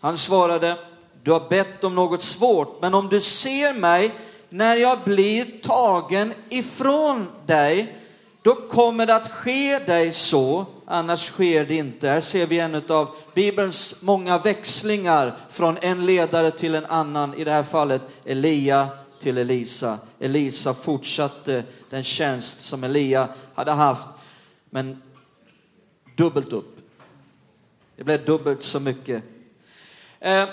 Han 0.00 0.18
svarade, 0.18 0.76
du 1.22 1.32
har 1.32 1.48
bett 1.48 1.84
om 1.84 1.94
något 1.94 2.22
svårt, 2.22 2.78
men 2.82 2.94
om 2.94 3.08
du 3.08 3.20
ser 3.20 3.74
mig 3.74 4.14
när 4.48 4.76
jag 4.76 4.98
blir 5.04 5.46
tagen 5.62 6.34
ifrån 6.48 7.26
dig, 7.46 7.96
då 8.42 8.54
kommer 8.54 9.06
det 9.06 9.14
att 9.14 9.30
ske 9.30 9.78
dig 9.78 10.12
så, 10.12 10.66
annars 10.90 11.26
sker 11.26 11.64
det 11.64 11.74
inte. 11.74 12.08
Här 12.08 12.20
ser 12.20 12.46
vi 12.46 12.58
en 12.58 12.82
av 12.88 13.14
Bibelns 13.34 13.96
många 14.02 14.38
växlingar 14.38 15.36
från 15.48 15.78
en 15.80 16.06
ledare 16.06 16.50
till 16.50 16.74
en 16.74 16.86
annan, 16.86 17.34
i 17.34 17.44
det 17.44 17.50
här 17.50 17.62
fallet 17.62 18.02
Elia 18.24 18.88
till 19.20 19.38
Elisa. 19.38 19.98
Elisa 20.18 20.74
fortsatte 20.74 21.64
den 21.90 22.02
tjänst 22.02 22.60
som 22.60 22.84
Elia 22.84 23.28
hade 23.54 23.72
haft, 23.72 24.08
men 24.70 25.02
dubbelt 26.16 26.52
upp. 26.52 26.76
Det 27.96 28.04
blev 28.04 28.24
dubbelt 28.24 28.62
så 28.62 28.80
mycket. 28.80 29.22
Eh, 30.20 30.48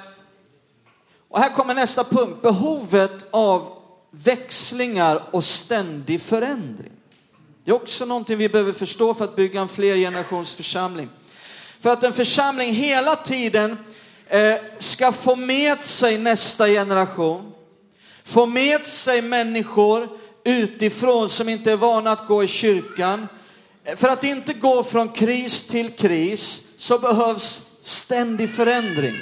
och 1.30 1.40
här 1.40 1.50
kommer 1.50 1.74
nästa 1.74 2.04
punkt, 2.04 2.42
behovet 2.42 3.26
av 3.32 3.80
växlingar 4.12 5.24
och 5.32 5.44
ständig 5.44 6.22
förändring. 6.22 6.97
Det 7.68 7.72
är 7.72 7.76
också 7.76 8.06
någonting 8.06 8.38
vi 8.38 8.50
behöver 8.50 8.74
förstå 8.74 9.14
för 9.14 9.24
att 9.24 9.36
bygga 9.36 9.62
en 9.62 9.68
flergenerationsförsamling. 9.68 11.10
För 11.80 11.90
att 11.90 12.04
en 12.04 12.14
församling 12.14 12.74
hela 12.74 13.16
tiden 13.16 13.78
eh, 14.28 14.56
ska 14.78 15.12
få 15.12 15.36
med 15.36 15.86
sig 15.86 16.18
nästa 16.18 16.68
generation, 16.68 17.52
få 18.24 18.46
med 18.46 18.88
sig 18.88 19.22
människor 19.22 20.10
utifrån 20.44 21.30
som 21.30 21.50
inte 21.50 21.72
är 21.72 21.78
vana 21.78 22.12
att 22.12 22.28
gå 22.28 22.44
i 22.44 22.48
kyrkan. 22.48 23.28
Eh, 23.84 23.96
för 23.96 24.08
att 24.08 24.24
inte 24.24 24.54
gå 24.54 24.84
från 24.84 25.10
kris 25.10 25.68
till 25.68 25.90
kris 25.90 26.62
så 26.78 27.00
behövs 27.00 27.72
ständig 27.82 28.50
förändring. 28.50 29.16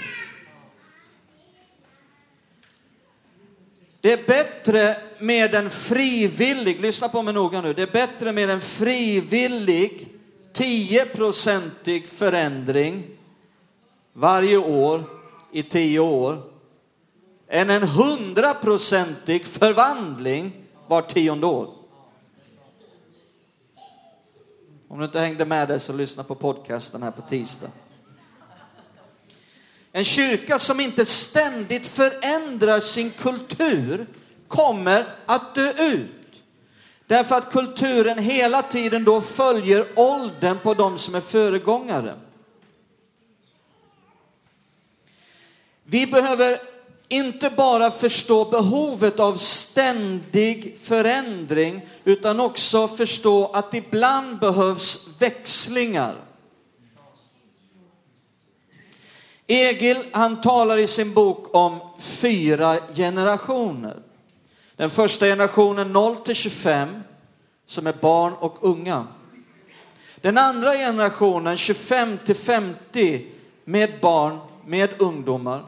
Det 4.05 4.13
är 4.13 4.27
bättre 4.27 4.97
med 5.19 5.55
en 5.55 5.69
frivillig, 5.69 6.81
lyssna 6.81 7.09
på 7.09 7.21
mig 7.21 7.33
noga 7.33 7.61
nu, 7.61 7.73
det 7.73 7.81
är 7.81 7.91
bättre 7.91 8.31
med 8.31 8.49
en 8.49 8.59
frivillig 8.59 10.09
10-procentig 10.53 12.07
förändring 12.07 13.03
varje 14.13 14.57
år 14.57 15.03
i 15.51 15.63
tio 15.63 15.99
år 15.99 16.41
än 17.47 17.69
en 17.69 17.83
hundraprocentig 17.83 19.45
förvandling 19.45 20.53
var 20.87 21.01
tionde 21.01 21.47
år. 21.47 21.69
Om 24.87 24.99
du 24.99 25.05
inte 25.05 25.19
hängde 25.19 25.45
med 25.45 25.67
dig 25.67 25.79
så 25.79 25.93
lyssna 25.93 26.23
på 26.23 26.35
podcasten 26.35 27.03
här 27.03 27.11
på 27.11 27.21
tisdag. 27.21 27.69
En 29.95 30.03
kyrka 30.03 30.59
som 30.59 30.79
inte 30.79 31.05
ständigt 31.05 31.87
förändrar 31.87 32.79
sin 32.79 33.11
kultur 33.11 34.07
kommer 34.47 35.05
att 35.25 35.55
dö 35.55 35.71
ut. 35.71 36.11
Därför 37.07 37.35
att 37.35 37.51
kulturen 37.51 38.19
hela 38.19 38.61
tiden 38.61 39.03
då 39.03 39.21
följer 39.21 39.87
åldern 39.95 40.59
på 40.63 40.73
de 40.73 40.97
som 40.97 41.15
är 41.15 41.21
föregångare. 41.21 42.15
Vi 45.83 46.07
behöver 46.07 46.59
inte 47.07 47.49
bara 47.49 47.91
förstå 47.91 48.45
behovet 48.45 49.19
av 49.19 49.35
ständig 49.35 50.77
förändring 50.81 51.87
utan 52.03 52.39
också 52.39 52.87
förstå 52.87 53.51
att 53.53 53.73
ibland 53.73 54.39
behövs 54.39 55.07
växlingar. 55.19 56.15
Egil 59.47 59.97
han 60.13 60.41
talar 60.41 60.77
i 60.77 60.87
sin 60.87 61.13
bok 61.13 61.55
om 61.55 61.79
fyra 61.99 62.75
generationer. 62.95 63.97
Den 64.75 64.89
första 64.89 65.25
generationen 65.25 65.93
0 65.93 66.15
till 66.15 66.35
25 66.35 67.03
som 67.65 67.87
är 67.87 67.93
barn 67.93 68.33
och 68.33 68.57
unga. 68.61 69.07
Den 70.15 70.37
andra 70.37 70.73
generationen 70.73 71.57
25 71.57 72.17
till 72.25 72.35
50 72.35 73.25
med 73.65 73.99
barn, 74.01 74.39
med 74.65 75.01
ungdomar. 75.01 75.65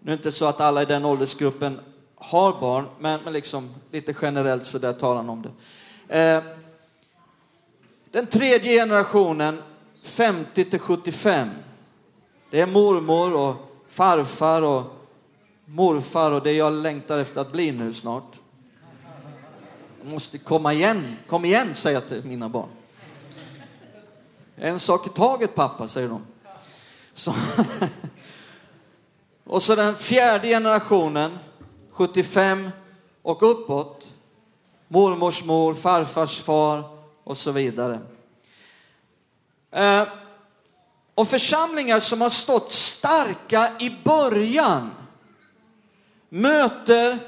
Nu 0.00 0.12
är 0.12 0.16
det 0.16 0.18
inte 0.18 0.32
så 0.32 0.46
att 0.46 0.60
alla 0.60 0.82
i 0.82 0.84
den 0.84 1.04
åldersgruppen 1.04 1.80
har 2.14 2.60
barn, 2.60 2.86
men, 2.98 3.20
men 3.24 3.32
liksom 3.32 3.74
lite 3.92 4.14
generellt 4.22 4.66
så 4.66 4.78
där 4.78 4.92
talar 4.92 5.16
han 5.16 5.28
om 5.28 5.42
det. 5.42 6.18
Eh, 6.18 6.42
den 8.10 8.26
tredje 8.26 8.80
generationen, 8.80 9.62
50 10.02 10.64
till 10.64 10.80
75. 10.80 11.48
Det 12.50 12.60
är 12.60 12.66
mormor 12.66 13.34
och 13.34 13.56
farfar 13.88 14.62
och 14.62 14.84
morfar 15.64 16.32
och 16.32 16.42
det 16.42 16.52
jag 16.52 16.72
längtar 16.72 17.18
efter 17.18 17.40
att 17.40 17.52
bli 17.52 17.72
nu 17.72 17.92
snart. 17.92 18.38
Jag 20.02 20.12
måste 20.12 20.38
komma 20.38 20.72
igen, 20.72 21.16
kom 21.26 21.44
igen 21.44 21.74
säger 21.74 21.96
jag 21.96 22.08
till 22.08 22.24
mina 22.24 22.48
barn. 22.48 22.68
En 24.56 24.80
sak 24.80 25.06
i 25.06 25.10
taget 25.10 25.54
pappa, 25.54 25.88
säger 25.88 26.08
de. 26.08 26.26
Så. 27.12 27.34
Och 29.44 29.62
så 29.62 29.74
den 29.74 29.94
fjärde 29.94 30.48
generationen, 30.48 31.38
75 31.90 32.70
och 33.22 33.50
uppåt. 33.50 34.06
Mormors 34.88 35.44
mor, 35.44 35.74
farfars 35.74 36.40
far 36.40 36.84
och 37.24 37.36
så 37.36 37.52
vidare. 37.52 38.00
Eh, 39.70 40.02
och 41.18 41.28
församlingar 41.28 42.00
som 42.00 42.20
har 42.20 42.30
stått 42.30 42.72
starka 42.72 43.70
i 43.80 43.96
början 44.04 44.90
möter 46.28 47.18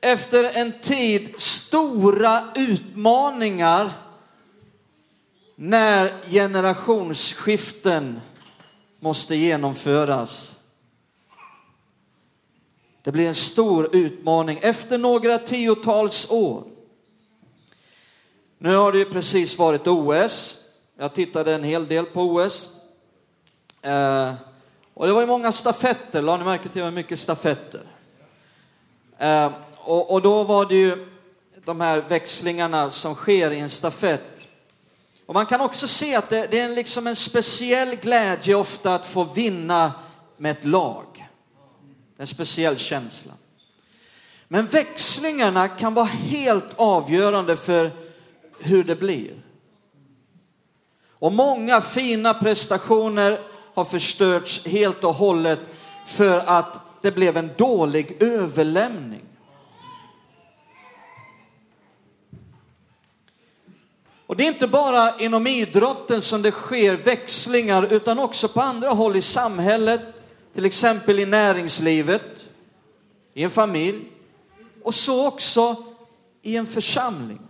efter 0.00 0.44
en 0.44 0.80
tid 0.80 1.34
stora 1.40 2.42
utmaningar 2.54 3.92
när 5.56 6.30
generationsskiften 6.30 8.20
måste 9.00 9.36
genomföras. 9.36 10.58
Det 13.02 13.12
blir 13.12 13.28
en 13.28 13.34
stor 13.34 13.96
utmaning 13.96 14.58
efter 14.62 14.98
några 14.98 15.38
tiotals 15.38 16.30
år. 16.30 16.64
Nu 18.58 18.76
har 18.76 18.92
det 18.92 18.98
ju 18.98 19.04
precis 19.04 19.58
varit 19.58 19.86
OS. 19.86 20.58
Jag 20.98 21.14
tittade 21.14 21.54
en 21.54 21.64
hel 21.64 21.88
del 21.88 22.04
på 22.04 22.22
OS. 22.22 22.79
Eh, 23.82 24.34
och 24.94 25.06
det 25.06 25.12
var 25.12 25.20
ju 25.20 25.26
många 25.26 25.52
stafetter, 25.52 26.22
la 26.22 26.36
ni 26.36 26.44
märke 26.44 26.68
till 26.68 26.82
hur 26.82 26.90
mycket 26.90 27.18
stafetter? 27.18 27.80
Eh, 29.18 29.52
och, 29.76 30.12
och, 30.12 30.22
då 30.22 30.44
var 30.44 30.66
det 30.66 30.74
ju 30.74 31.06
de 31.64 31.80
här 31.80 32.04
växlingarna 32.08 32.90
som 32.90 33.14
sker 33.14 33.50
i 33.50 33.58
en 33.58 33.70
stafett. 33.70 34.24
Och 35.26 35.34
man 35.34 35.46
kan 35.46 35.60
också 35.60 35.86
se 35.86 36.14
att 36.14 36.28
det, 36.28 36.46
det 36.50 36.58
är 36.58 36.68
liksom 36.68 37.06
en 37.06 37.16
speciell 37.16 37.96
glädje 37.96 38.54
ofta 38.54 38.94
att 38.94 39.06
få 39.06 39.24
vinna 39.24 39.92
med 40.36 40.50
ett 40.50 40.64
lag. 40.64 41.28
En 42.16 42.26
speciell 42.26 42.78
känsla. 42.78 43.32
Men 44.48 44.66
växlingarna 44.66 45.68
kan 45.68 45.94
vara 45.94 46.06
helt 46.06 46.74
avgörande 46.76 47.56
för 47.56 47.90
hur 48.58 48.84
det 48.84 48.96
blir. 48.96 49.42
Och 51.08 51.32
många 51.32 51.80
fina 51.80 52.34
prestationer 52.34 53.40
har 53.74 53.84
förstörts 53.84 54.66
helt 54.66 55.04
och 55.04 55.14
hållet 55.14 55.60
för 56.06 56.38
att 56.46 56.80
det 57.02 57.10
blev 57.10 57.36
en 57.36 57.50
dålig 57.56 58.22
överlämning. 58.22 59.24
Och 64.26 64.36
det 64.36 64.44
är 64.44 64.48
inte 64.48 64.68
bara 64.68 65.18
inom 65.18 65.46
idrotten 65.46 66.22
som 66.22 66.42
det 66.42 66.50
sker 66.50 66.96
växlingar 66.96 67.92
utan 67.92 68.18
också 68.18 68.48
på 68.48 68.60
andra 68.60 68.88
håll 68.88 69.16
i 69.16 69.22
samhället, 69.22 70.00
till 70.54 70.64
exempel 70.64 71.18
i 71.18 71.26
näringslivet, 71.26 72.22
i 73.34 73.42
en 73.42 73.50
familj 73.50 74.04
och 74.84 74.94
så 74.94 75.26
också 75.26 75.76
i 76.42 76.56
en 76.56 76.66
församling. 76.66 77.49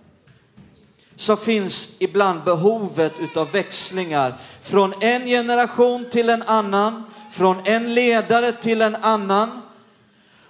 Så 1.21 1.37
finns 1.37 1.97
ibland 1.99 2.45
behovet 2.45 3.13
utav 3.19 3.51
växlingar 3.51 4.39
från 4.61 4.95
en 5.01 5.27
generation 5.27 6.11
till 6.11 6.31
en 6.31 6.43
annan, 6.43 7.05
från 7.31 7.57
en 7.65 7.95
ledare 7.95 8.53
till 8.53 8.83
en 8.83 8.97
annan. 8.97 9.61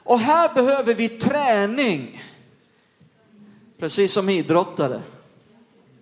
Och 0.04 0.18
här 0.18 0.54
behöver 0.54 0.94
vi 0.94 1.08
träning, 1.08 2.22
precis 3.78 4.12
som 4.12 4.28
idrottare 4.28 5.00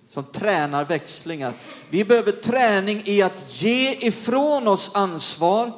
som 0.08 0.24
tränar 0.24 0.84
växlingar. 0.84 1.52
Vi 1.90 2.04
behöver 2.04 2.32
träning 2.32 3.02
i 3.04 3.22
att 3.22 3.62
ge 3.62 3.92
ifrån 3.92 4.68
oss 4.68 4.94
ansvar, 4.94 5.72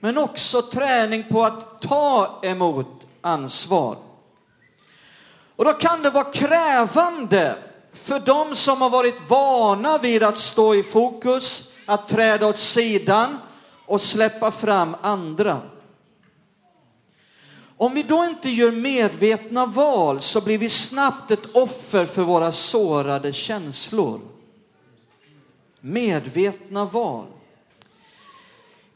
men 0.00 0.18
också 0.18 0.62
träning 0.62 1.24
på 1.30 1.42
att 1.42 1.82
ta 1.82 2.40
emot 2.42 3.06
ansvar. 3.20 3.96
Och 5.56 5.64
då 5.64 5.72
kan 5.72 6.02
det 6.02 6.10
vara 6.10 6.24
krävande 6.24 7.56
för 7.96 8.20
de 8.20 8.56
som 8.56 8.82
har 8.82 8.90
varit 8.90 9.30
vana 9.30 9.98
vid 9.98 10.22
att 10.22 10.38
stå 10.38 10.74
i 10.74 10.82
fokus, 10.82 11.72
att 11.86 12.08
träda 12.08 12.46
åt 12.46 12.58
sidan 12.58 13.38
och 13.86 14.00
släppa 14.00 14.50
fram 14.50 14.96
andra. 15.02 15.62
Om 17.76 17.94
vi 17.94 18.02
då 18.02 18.24
inte 18.24 18.50
gör 18.50 18.72
medvetna 18.72 19.66
val 19.66 20.20
så 20.20 20.40
blir 20.40 20.58
vi 20.58 20.68
snabbt 20.68 21.30
ett 21.30 21.56
offer 21.56 22.06
för 22.06 22.22
våra 22.22 22.52
sårade 22.52 23.32
känslor. 23.32 24.20
Medvetna 25.80 26.84
val. 26.84 27.26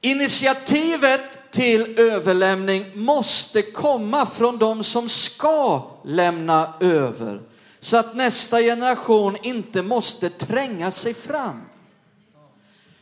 Initiativet 0.01 1.51
till 1.51 1.99
överlämning 1.99 2.85
måste 2.95 3.63
komma 3.63 4.27
från 4.27 4.59
de 4.59 4.85
som 4.85 5.09
ska 5.09 5.91
lämna 6.05 6.75
över 6.81 7.41
så 7.81 7.97
att 7.97 8.17
nästa 8.17 8.61
generation 8.61 9.37
inte 9.43 9.83
måste 9.83 10.31
tränga 10.31 10.91
sig 10.91 11.15
fram. 11.15 11.61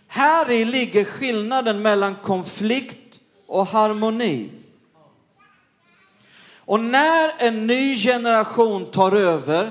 Här 0.06 0.50
i 0.50 0.64
ligger 0.64 1.04
skillnaden 1.04 1.82
mellan 1.82 2.16
konflikt 2.16 3.18
och 3.46 3.66
harmoni. 3.66 4.50
Och 6.56 6.80
när 6.80 7.32
en 7.38 7.66
ny 7.66 7.96
generation 7.96 8.90
tar 8.90 9.12
över, 9.12 9.70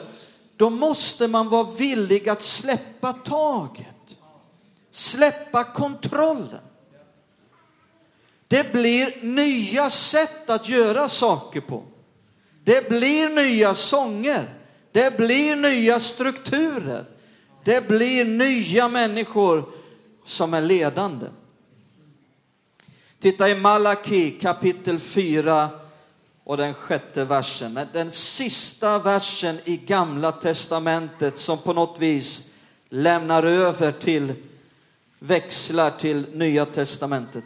då 0.56 0.70
måste 0.70 1.28
man 1.28 1.50
vara 1.50 1.72
villig 1.72 2.30
att 2.30 2.44
släppa 2.44 3.14
taget. 3.14 3.96
Släppa 4.92 5.64
kontrollen. 5.64 6.60
Det 8.48 8.72
blir 8.72 9.24
nya 9.24 9.90
sätt 9.90 10.50
att 10.50 10.70
göra 10.70 11.10
saker 11.10 11.62
på. 11.62 11.84
Det 12.64 12.90
blir 12.90 13.30
nya 13.30 13.76
sånger. 13.76 14.57
Det 14.92 15.18
blir 15.18 15.56
nya 15.56 16.00
strukturer. 16.00 17.06
Det 17.64 17.88
blir 17.88 18.26
nya 18.26 18.88
människor 18.88 19.70
som 20.26 20.54
är 20.54 20.62
ledande. 20.62 21.26
Titta 23.20 23.50
i 23.50 23.56
Malaki 23.56 24.32
kapitel 24.32 25.00
4 25.00 25.70
och 26.44 26.58
den 26.58 26.74
sjätte 26.74 27.26
versen. 27.26 27.80
Den 27.94 28.12
sista 28.12 29.00
versen 29.00 29.60
i 29.64 29.78
gamla 29.78 30.32
testamentet 30.32 31.38
som 31.38 31.58
på 31.58 31.74
något 31.74 32.00
vis 32.00 32.50
lämnar 32.90 33.44
över 33.44 33.92
till 33.92 34.34
växlar 35.20 35.92
till 35.92 36.26
nya 36.34 36.66
testamentet. 36.66 37.46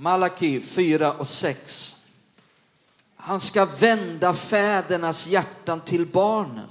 Malaki 0.00 0.60
4 0.60 1.12
och 1.12 1.28
6. 1.28 1.96
Han 3.16 3.40
ska 3.40 3.64
vända 3.64 4.34
fädernas 4.34 5.26
hjärtan 5.26 5.80
till 5.80 6.06
barnen 6.06 6.68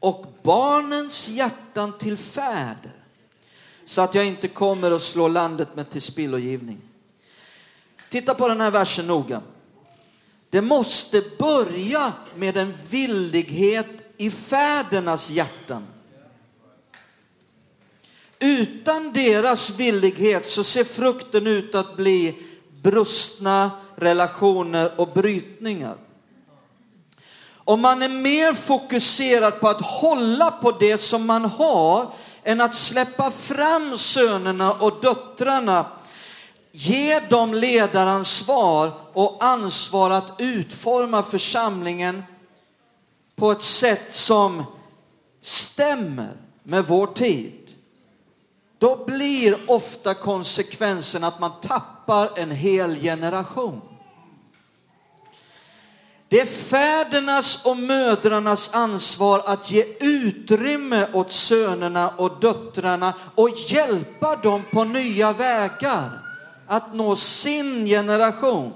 och 0.00 0.26
barnens 0.42 1.28
hjärtan 1.28 1.98
till 1.98 2.16
fäder 2.16 2.96
så 3.84 4.02
att 4.02 4.14
jag 4.14 4.26
inte 4.26 4.48
kommer 4.48 4.90
att 4.90 5.02
slå 5.02 5.28
landet 5.28 5.68
med 5.76 5.90
tillspillogivning. 5.90 6.80
Titta 8.08 8.34
på 8.34 8.48
den 8.48 8.60
här 8.60 8.70
versen 8.70 9.06
noga. 9.06 9.42
Det 10.50 10.62
måste 10.62 11.22
börja 11.38 12.12
med 12.36 12.56
en 12.56 12.74
villighet 12.90 14.14
i 14.16 14.30
fädernas 14.30 15.30
hjärtan. 15.30 15.86
Utan 18.40 19.12
deras 19.12 19.70
villighet 19.70 20.48
så 20.48 20.64
ser 20.64 20.84
frukten 20.84 21.46
ut 21.46 21.74
att 21.74 21.96
bli 21.96 22.34
brustna 22.82 23.70
relationer 23.96 25.00
och 25.00 25.08
brytningar. 25.08 25.96
Om 27.54 27.80
man 27.80 28.02
är 28.02 28.08
mer 28.08 28.52
fokuserad 28.52 29.60
på 29.60 29.68
att 29.68 29.80
hålla 29.80 30.50
på 30.50 30.70
det 30.70 30.98
som 30.98 31.26
man 31.26 31.44
har 31.44 32.12
än 32.42 32.60
att 32.60 32.74
släppa 32.74 33.30
fram 33.30 33.98
sönerna 33.98 34.72
och 34.72 35.00
döttrarna, 35.00 35.86
ge 36.72 37.20
dem 37.20 37.54
ledaransvar 37.54 38.92
och 39.12 39.44
ansvar 39.44 40.10
att 40.10 40.32
utforma 40.38 41.22
församlingen 41.22 42.22
på 43.36 43.50
ett 43.50 43.62
sätt 43.62 44.14
som 44.14 44.64
stämmer 45.40 46.36
med 46.62 46.84
vår 46.84 47.06
tid. 47.06 47.52
Då 48.78 49.04
blir 49.06 49.70
ofta 49.70 50.14
konsekvensen 50.14 51.24
att 51.24 51.40
man 51.40 51.60
tappar 51.60 52.38
en 52.38 52.50
hel 52.50 53.00
generation. 53.00 53.80
Det 56.28 56.40
är 56.40 56.46
fädernas 56.46 57.64
och 57.66 57.76
mödrarnas 57.76 58.74
ansvar 58.74 59.42
att 59.46 59.70
ge 59.70 59.84
utrymme 60.00 61.08
åt 61.12 61.32
sönerna 61.32 62.08
och 62.08 62.40
döttrarna 62.40 63.14
och 63.34 63.50
hjälpa 63.50 64.36
dem 64.36 64.62
på 64.72 64.84
nya 64.84 65.32
vägar 65.32 66.10
att 66.66 66.94
nå 66.94 67.16
sin 67.16 67.86
generation. 67.86 68.72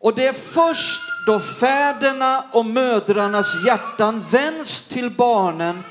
Och 0.00 0.14
det 0.14 0.26
är 0.26 0.32
först 0.32 1.00
då 1.26 1.40
fäderna 1.40 2.44
och 2.52 2.66
mödrarnas 2.66 3.66
hjärtan 3.66 4.24
vänds 4.30 4.88
till 4.88 5.10
barnen 5.10 5.82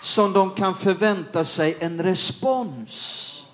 som 0.00 0.32
de 0.32 0.50
kan 0.50 0.74
förvänta 0.74 1.44
sig 1.44 1.76
en 1.80 2.02
respons. 2.02 3.46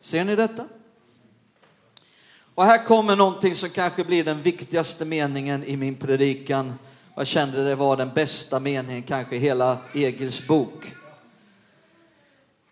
Ser 0.00 0.24
ni 0.24 0.36
detta? 0.36 0.64
Och 2.54 2.64
här 2.64 2.84
kommer 2.84 3.16
någonting 3.16 3.54
som 3.54 3.70
kanske 3.70 4.04
blir 4.04 4.24
den 4.24 4.42
viktigaste 4.42 5.04
meningen 5.04 5.64
i 5.64 5.76
min 5.76 5.96
predikan. 5.96 6.74
Jag 7.14 7.26
kände 7.26 7.64
det 7.64 7.74
var 7.74 7.96
den 7.96 8.10
bästa 8.14 8.60
meningen 8.60 9.02
kanske 9.02 9.36
i 9.36 9.38
hela 9.38 9.78
Egils 9.94 10.46
bok. 10.46 10.94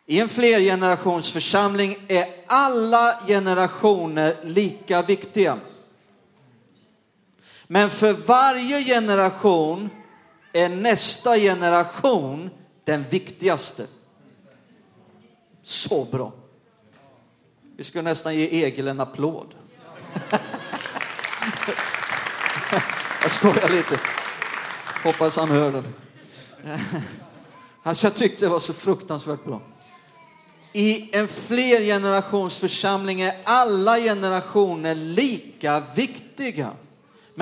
I 0.06 0.20
en 0.20 0.28
flergenerationsförsamling 0.28 1.96
är 2.08 2.26
alla 2.46 3.18
generationer 3.26 4.36
lika 4.44 5.02
viktiga. 5.02 5.58
Men 7.66 7.90
för 7.90 8.12
varje 8.12 8.84
generation 8.84 9.90
är 10.52 10.68
nästa 10.68 11.36
generation 11.36 12.50
den 12.84 13.04
viktigaste. 13.10 13.86
Så 15.62 16.04
bra. 16.04 16.32
Vi 17.76 17.84
skulle 17.84 18.02
nästan 18.02 18.34
ge 18.34 18.64
Egil 18.64 18.88
en 18.88 19.00
applåd. 19.00 19.54
Jag 23.22 23.30
skojar 23.30 23.68
lite. 23.68 24.00
Hoppas 25.04 25.36
han 25.36 25.50
hör 25.50 25.72
den. 25.72 25.94
Alltså 27.84 28.06
jag 28.06 28.14
tyckte 28.14 28.44
det 28.44 28.48
var 28.48 28.60
så 28.60 28.72
fruktansvärt 28.72 29.44
bra. 29.44 29.62
I 30.72 31.16
en 31.16 31.28
flergenerationsförsamling 31.28 33.20
är 33.20 33.36
alla 33.44 33.98
generationer 33.98 34.94
lika 34.94 35.82
viktiga. 35.94 36.72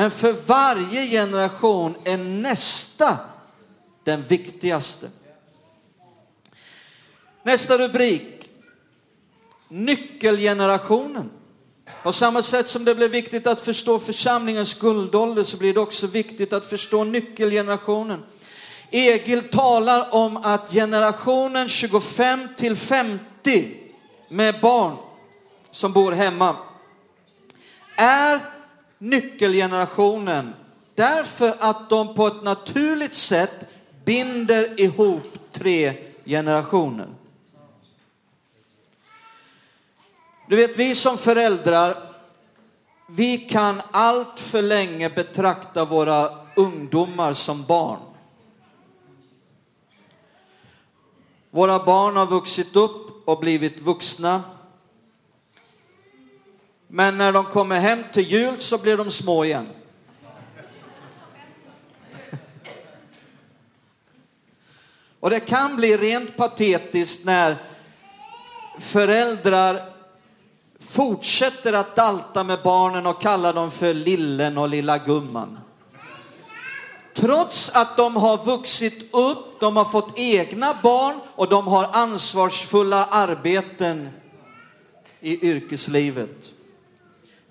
Men 0.01 0.11
för 0.11 0.33
varje 0.33 1.07
generation 1.07 1.95
är 2.05 2.17
nästa 2.17 3.19
den 4.05 4.23
viktigaste. 4.23 5.11
Nästa 7.43 7.79
rubrik. 7.79 8.51
Nyckelgenerationen. 9.69 11.31
På 12.03 12.13
samma 12.13 12.43
sätt 12.43 12.69
som 12.69 12.85
det 12.85 12.95
blev 12.95 13.11
viktigt 13.11 13.47
att 13.47 13.61
förstå 13.61 13.99
församlingens 13.99 14.75
guldålder 14.75 15.45
så 15.45 15.57
blir 15.57 15.75
det 15.75 15.81
också 15.81 16.07
viktigt 16.07 16.53
att 16.53 16.67
förstå 16.67 17.05
nyckelgenerationen. 17.05 18.23
Egil 18.91 19.49
talar 19.49 20.15
om 20.15 20.37
att 20.37 20.73
generationen 20.73 21.69
25 21.69 22.49
till 22.57 22.77
50 22.77 23.77
med 24.29 24.61
barn 24.61 24.97
som 25.71 25.93
bor 25.93 26.13
hemma 26.13 26.57
är 27.97 28.60
nyckelgenerationen 29.01 30.55
därför 30.95 31.55
att 31.59 31.91
de 31.91 32.15
på 32.15 32.27
ett 32.27 32.43
naturligt 32.43 33.15
sätt 33.15 33.55
binder 34.05 34.81
ihop 34.81 35.39
tre 35.53 35.95
generationer. 36.25 37.09
Du 40.49 40.57
vet, 40.57 40.77
vi 40.77 40.95
som 40.95 41.19
föräldrar, 41.19 42.11
vi 43.09 43.39
kan 43.39 43.83
allt 43.91 44.41
för 44.41 44.63
länge 44.63 45.11
betrakta 45.11 45.85
våra 45.85 46.31
ungdomar 46.57 47.33
som 47.33 47.65
barn. 47.65 47.99
Våra 51.51 51.85
barn 51.85 52.17
har 52.17 52.27
vuxit 52.27 52.77
upp 52.77 53.29
och 53.29 53.41
blivit 53.41 53.81
vuxna. 53.81 54.43
Men 56.93 57.19
när 57.19 57.33
de 57.33 57.45
kommer 57.45 57.81
hem 57.81 58.05
till 58.13 58.23
jul 58.23 58.61
så 58.61 58.79
blir 58.79 58.97
de 58.97 59.11
små 59.11 59.45
igen. 59.45 59.69
Och 65.21 65.31
det 65.31 65.41
kan 65.41 65.77
bli 65.77 65.97
rent 65.97 66.37
patetiskt 66.37 67.25
när 67.25 67.63
föräldrar 68.79 69.93
fortsätter 70.81 71.73
att 71.73 71.97
dalta 71.97 72.45
med 72.45 72.59
barnen 72.65 73.07
och 73.07 73.23
kalla 73.23 73.53
dem 73.53 73.71
för 73.71 73.95
lillen 73.95 74.59
och 74.59 74.69
lilla 74.69 74.99
gumman. 74.99 75.59
Trots 77.15 77.71
att 77.77 77.97
de 77.97 78.17
har 78.17 78.45
vuxit 78.45 79.15
upp, 79.15 79.61
de 79.61 79.77
har 79.77 79.85
fått 79.85 80.19
egna 80.19 80.75
barn 80.83 81.21
och 81.35 81.49
de 81.49 81.67
har 81.67 81.89
ansvarsfulla 81.93 83.05
arbeten 83.05 84.09
i 85.21 85.49
yrkeslivet. 85.49 86.60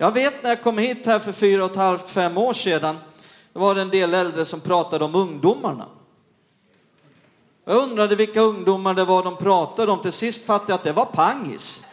Jag 0.02 0.12
vet 0.12 0.42
när 0.42 0.50
jag 0.50 0.62
kom 0.62 0.78
hit 0.78 1.06
här 1.06 1.18
för 1.18 1.32
fyra 1.32 1.64
och 1.64 1.70
ett 1.70 1.76
halvt, 1.76 2.10
fem 2.10 2.38
år 2.38 2.52
sedan, 2.52 2.98
då 3.52 3.60
var 3.60 3.74
det 3.74 3.80
en 3.80 3.90
del 3.90 4.14
äldre 4.14 4.44
som 4.44 4.60
pratade 4.60 5.04
om 5.04 5.14
ungdomarna. 5.14 5.86
Jag 7.64 7.76
undrade 7.76 8.16
vilka 8.16 8.40
ungdomar 8.40 8.94
det 8.94 9.04
var 9.04 9.22
de 9.22 9.36
pratade 9.36 9.92
om. 9.92 10.02
Till 10.02 10.12
sist 10.12 10.44
fattade 10.44 10.72
jag 10.72 10.78
att 10.78 10.84
det 10.84 10.92
var 10.92 11.04
pangis. 11.04 11.84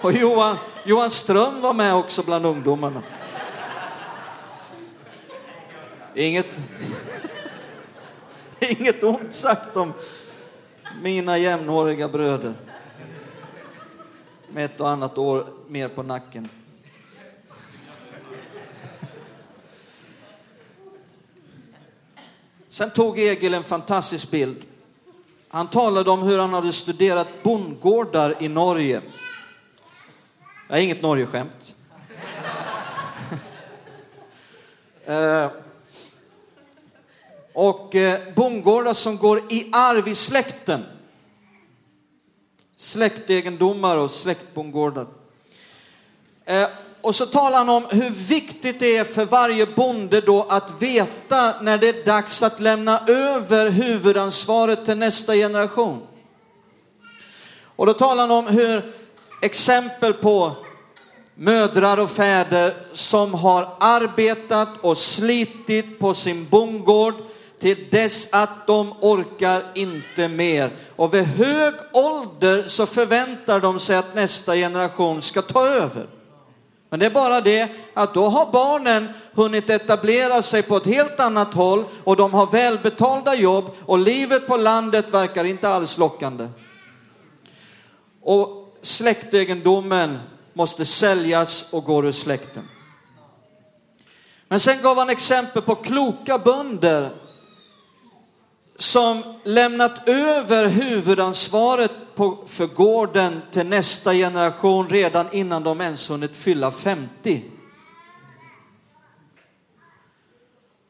Och 0.00 0.12
Johan, 0.12 0.56
Johan 0.84 1.10
Ström 1.10 1.60
var 1.60 1.74
med 1.74 1.94
också 1.94 2.22
bland 2.22 2.46
ungdomarna. 2.46 3.02
Inget, 6.14 6.46
inget 8.60 9.04
ont 9.04 9.34
sagt 9.34 9.76
om 9.76 9.92
mina 11.02 11.38
jämnåriga 11.38 12.08
bröder. 12.08 12.54
Med 14.54 14.64
ett 14.64 14.80
och 14.80 14.88
annat 14.88 15.18
år 15.18 15.46
mer 15.68 15.88
på 15.88 16.02
nacken. 16.02 16.48
Sen 22.68 22.90
tog 22.90 23.18
Egil 23.18 23.54
en 23.54 23.64
fantastisk 23.64 24.30
bild. 24.30 24.62
Han 25.48 25.70
talade 25.70 26.10
om 26.10 26.22
hur 26.22 26.38
han 26.38 26.54
hade 26.54 26.72
studerat 26.72 27.28
bondgårdar 27.42 28.42
i 28.42 28.48
Norge 28.48 29.02
jag 30.68 30.78
är 30.78 30.82
inget 30.82 31.02
Norge-skämt. 31.02 31.74
eh, 35.04 35.50
och 37.52 37.94
eh, 37.94 38.20
bondgårdar 38.34 38.94
som 38.94 39.16
går 39.16 39.38
i 39.52 39.70
arv 39.72 40.08
i 40.08 40.14
släkten. 40.14 40.84
Släktegendomar 42.84 43.96
och 43.96 44.10
släktbondgårdar. 44.10 45.06
Eh, 46.44 46.68
och 47.00 47.14
så 47.14 47.26
talar 47.26 47.58
han 47.58 47.68
om 47.68 47.86
hur 47.90 48.10
viktigt 48.10 48.80
det 48.80 48.96
är 48.96 49.04
för 49.04 49.24
varje 49.24 49.66
bonde 49.66 50.20
då 50.20 50.46
att 50.48 50.82
veta 50.82 51.60
när 51.60 51.78
det 51.78 51.88
är 51.88 52.04
dags 52.04 52.42
att 52.42 52.60
lämna 52.60 53.00
över 53.06 53.70
huvudansvaret 53.70 54.84
till 54.84 54.96
nästa 54.96 55.34
generation. 55.34 56.02
Och 57.76 57.86
då 57.86 57.92
talar 57.92 58.28
han 58.28 58.38
om 58.38 58.46
hur 58.46 58.92
exempel 59.42 60.12
på 60.12 60.56
mödrar 61.34 61.98
och 61.98 62.10
fäder 62.10 62.74
som 62.92 63.34
har 63.34 63.76
arbetat 63.80 64.68
och 64.80 64.98
slitit 64.98 65.98
på 65.98 66.14
sin 66.14 66.48
bondgård 66.48 67.14
till 67.64 67.86
dess 67.90 68.28
att 68.32 68.66
de 68.66 68.92
orkar 69.00 69.62
inte 69.74 70.28
mer. 70.28 70.70
Och 70.96 71.14
vid 71.14 71.24
hög 71.24 71.74
ålder 71.92 72.62
så 72.62 72.86
förväntar 72.86 73.60
de 73.60 73.78
sig 73.78 73.96
att 73.96 74.14
nästa 74.14 74.54
generation 74.54 75.22
ska 75.22 75.42
ta 75.42 75.66
över. 75.66 76.06
Men 76.90 77.00
det 77.00 77.06
är 77.06 77.10
bara 77.10 77.40
det 77.40 77.68
att 77.94 78.14
då 78.14 78.28
har 78.28 78.52
barnen 78.52 79.08
hunnit 79.32 79.70
etablera 79.70 80.42
sig 80.42 80.62
på 80.62 80.76
ett 80.76 80.86
helt 80.86 81.20
annat 81.20 81.54
håll 81.54 81.84
och 82.04 82.16
de 82.16 82.34
har 82.34 82.46
välbetalda 82.46 83.34
jobb 83.34 83.70
och 83.86 83.98
livet 83.98 84.46
på 84.46 84.56
landet 84.56 85.14
verkar 85.14 85.44
inte 85.44 85.68
alls 85.68 85.98
lockande. 85.98 86.48
Och 88.22 88.76
släktegendomen 88.82 90.18
måste 90.52 90.84
säljas 90.84 91.72
och 91.72 91.84
går 91.84 92.06
ur 92.06 92.12
släkten. 92.12 92.68
Men 94.48 94.60
sen 94.60 94.82
gav 94.82 94.98
han 94.98 95.10
exempel 95.10 95.62
på 95.62 95.74
kloka 95.74 96.38
bönder 96.38 97.10
som 98.78 99.22
lämnat 99.44 100.08
över 100.08 100.68
huvudansvaret 100.68 101.92
på, 102.14 102.38
för 102.46 102.66
gården 102.66 103.42
till 103.50 103.66
nästa 103.66 104.12
generation 104.12 104.88
redan 104.88 105.26
innan 105.32 105.62
de 105.62 105.80
ens 105.80 106.10
hunnit 106.10 106.36
fylla 106.36 106.70
50. 106.70 107.44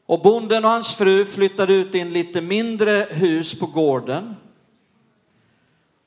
Och 0.05 0.21
bonden 0.21 0.65
och 0.65 0.71
hans 0.71 0.93
fru 0.93 1.25
flyttade 1.25 1.73
ut 1.73 1.95
i 1.95 1.99
en 1.99 2.13
lite 2.13 2.41
mindre 2.41 3.07
hus 3.09 3.59
på 3.59 3.65
gården. 3.65 4.35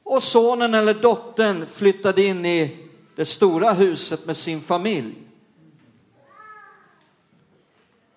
Och 0.03 0.23
sonen 0.23 0.75
eller 0.75 0.95
dottern 0.95 1.67
flyttade 1.67 2.25
in 2.25 2.47
i 2.47 2.89
det 3.17 3.25
stora 3.25 3.73
huset 3.73 4.27
med 4.27 4.37
sin 4.37 4.61
familj. 4.61 5.15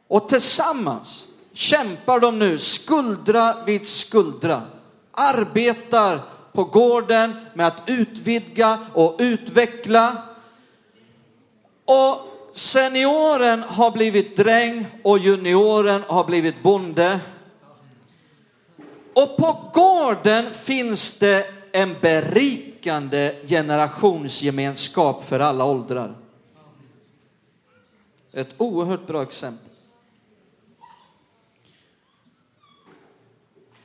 Och 0.08 0.30
tillsammans 0.30 1.28
kämpar 1.54 2.20
de 2.20 2.40
nu 2.40 2.58
skuldra 2.58 3.56
vid 3.66 3.88
skuldra, 3.88 4.62
arbetar 5.12 6.20
på 6.54 6.64
gården 6.64 7.36
med 7.54 7.68
att 7.68 7.84
utvidga 7.88 8.80
och 8.94 9.16
utveckla. 9.20 10.24
Och 11.86 12.28
senioren 12.54 13.64
har 13.64 13.92
blivit 13.92 14.38
dräng 14.38 14.86
och 15.04 15.20
junioren 15.20 16.04
har 16.08 16.24
blivit 16.24 16.64
bonde. 16.64 17.20
Och 19.14 19.38
på 19.38 19.72
gården 19.74 20.54
finns 20.54 21.20
det 21.20 21.46
en 21.72 21.96
berikande 22.02 23.36
generationsgemenskap 23.48 25.26
för 25.26 25.40
alla 25.40 25.66
åldrar. 25.66 26.16
Ett 28.34 28.50
oerhört 28.58 29.08
bra 29.08 29.24
exempel. 29.24 29.71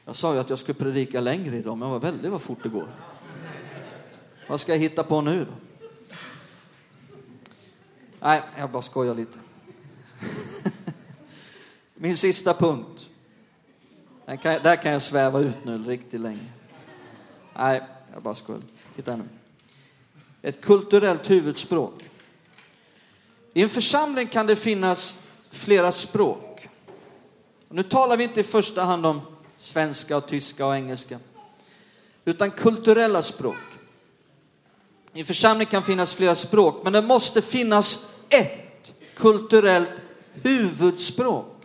Jag 0.08 0.16
sa 0.16 0.34
ju 0.34 0.40
att 0.40 0.50
jag 0.50 0.58
skulle 0.58 0.78
predika 0.78 1.20
längre 1.20 1.56
idag, 1.56 1.78
men 1.78 1.90
vad 1.90 2.02
väldigt 2.02 2.30
vad 2.30 2.42
fort 2.42 2.62
det 2.62 2.68
går. 2.68 2.88
Vad 4.48 4.60
ska 4.60 4.72
jag 4.72 4.78
hitta 4.78 5.04
på 5.04 5.20
nu 5.20 5.44
då? 5.44 5.52
Nej, 8.20 8.42
jag 8.58 8.70
bara 8.70 8.82
skojar 8.82 9.14
lite. 9.14 9.38
Min 11.94 12.16
sista 12.16 12.54
punkt. 12.54 13.08
Kan, 14.26 14.38
där 14.62 14.82
kan 14.82 14.92
jag 14.92 15.02
sväva 15.02 15.40
ut 15.40 15.64
nu 15.64 15.78
riktigt 15.78 16.20
länge. 16.20 16.52
Nej, 17.56 17.82
jag 18.12 18.22
bara 18.22 18.34
skojar 18.34 18.60
lite. 18.60 18.72
Titta 18.96 19.16
nu. 19.16 19.28
Ett 20.42 20.60
kulturellt 20.60 21.30
huvudspråk. 21.30 22.10
I 23.52 23.62
en 23.62 23.68
församling 23.68 24.26
kan 24.26 24.46
det 24.46 24.56
finnas 24.56 25.26
flera 25.50 25.92
språk. 25.92 26.68
Nu 27.68 27.82
talar 27.82 28.16
vi 28.16 28.24
inte 28.24 28.40
i 28.40 28.44
första 28.44 28.82
hand 28.82 29.06
om 29.06 29.20
svenska, 29.58 30.16
och 30.16 30.26
tyska 30.26 30.66
och 30.66 30.76
engelska. 30.76 31.18
Utan 32.24 32.50
kulturella 32.50 33.22
språk. 33.22 33.56
I 35.12 35.20
en 35.20 35.26
församling 35.26 35.66
kan 35.66 35.82
finnas 35.82 36.14
flera 36.14 36.34
språk, 36.34 36.80
men 36.84 36.92
det 36.92 37.02
måste 37.02 37.42
finnas 37.42 38.14
ett 38.28 38.92
kulturellt 39.14 39.90
huvudspråk. 40.32 41.56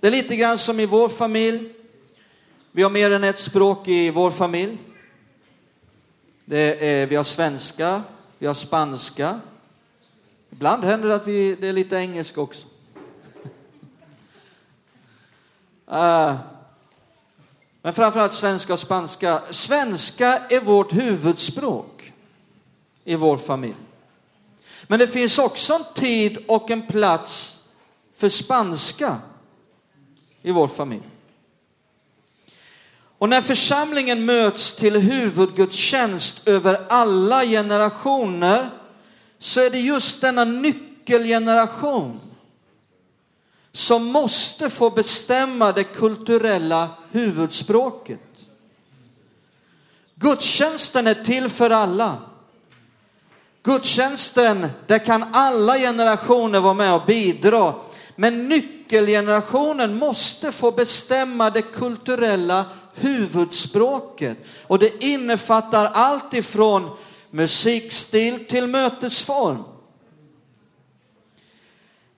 Det 0.00 0.06
är 0.06 0.10
lite 0.10 0.36
grann 0.36 0.58
som 0.58 0.80
i 0.80 0.86
vår 0.86 1.08
familj. 1.08 1.72
Vi 2.72 2.82
har 2.82 2.90
mer 2.90 3.10
än 3.10 3.24
ett 3.24 3.38
språk 3.38 3.88
i 3.88 4.10
vår 4.10 4.30
familj. 4.30 4.78
Är, 6.50 7.06
vi 7.06 7.16
har 7.16 7.24
svenska, 7.24 8.02
vi 8.38 8.46
har 8.46 8.54
spanska. 8.54 9.40
Ibland 10.50 10.84
händer 10.84 11.08
det 11.08 11.14
att 11.14 11.26
vi, 11.26 11.54
det 11.54 11.68
är 11.68 11.72
lite 11.72 11.96
engelska 11.96 12.40
också. 12.40 12.66
Uh, 15.92 16.34
men 17.88 17.94
framförallt 17.94 18.32
svenska 18.32 18.72
och 18.72 18.78
spanska. 18.78 19.42
Svenska 19.50 20.38
är 20.48 20.60
vårt 20.60 20.92
huvudspråk 20.92 22.12
i 23.04 23.14
vår 23.14 23.36
familj. 23.36 23.76
Men 24.86 24.98
det 24.98 25.08
finns 25.08 25.38
också 25.38 25.74
en 25.74 25.84
tid 25.94 26.38
och 26.48 26.70
en 26.70 26.86
plats 26.86 27.60
för 28.16 28.28
spanska 28.28 29.16
i 30.42 30.50
vår 30.50 30.68
familj. 30.68 31.02
Och 33.18 33.28
när 33.28 33.40
församlingen 33.40 34.24
möts 34.24 34.76
till 34.76 34.96
huvudgudstjänst 34.96 36.48
över 36.48 36.86
alla 36.88 37.44
generationer 37.44 38.70
så 39.38 39.60
är 39.60 39.70
det 39.70 39.80
just 39.80 40.20
denna 40.20 40.44
nyckelgeneration 40.44 42.20
som 43.72 44.04
måste 44.04 44.70
få 44.70 44.90
bestämma 44.90 45.72
det 45.72 45.84
kulturella 45.84 46.88
huvudspråket. 47.10 48.20
Gudstjänsten 50.14 51.06
är 51.06 51.14
till 51.14 51.48
för 51.48 51.70
alla. 51.70 52.16
Gudstjänsten, 53.62 54.70
där 54.86 55.04
kan 55.04 55.24
alla 55.32 55.78
generationer 55.78 56.60
vara 56.60 56.74
med 56.74 56.94
och 56.94 57.06
bidra. 57.06 57.74
Men 58.16 58.48
nyckelgenerationen 58.48 59.98
måste 59.98 60.52
få 60.52 60.72
bestämma 60.72 61.50
det 61.50 61.62
kulturella 61.62 62.64
huvudspråket. 62.94 64.38
Och 64.66 64.78
det 64.78 65.04
innefattar 65.04 65.90
allt 65.94 66.34
ifrån 66.34 66.96
musikstil 67.30 68.46
till 68.48 68.66
mötesform. 68.66 69.62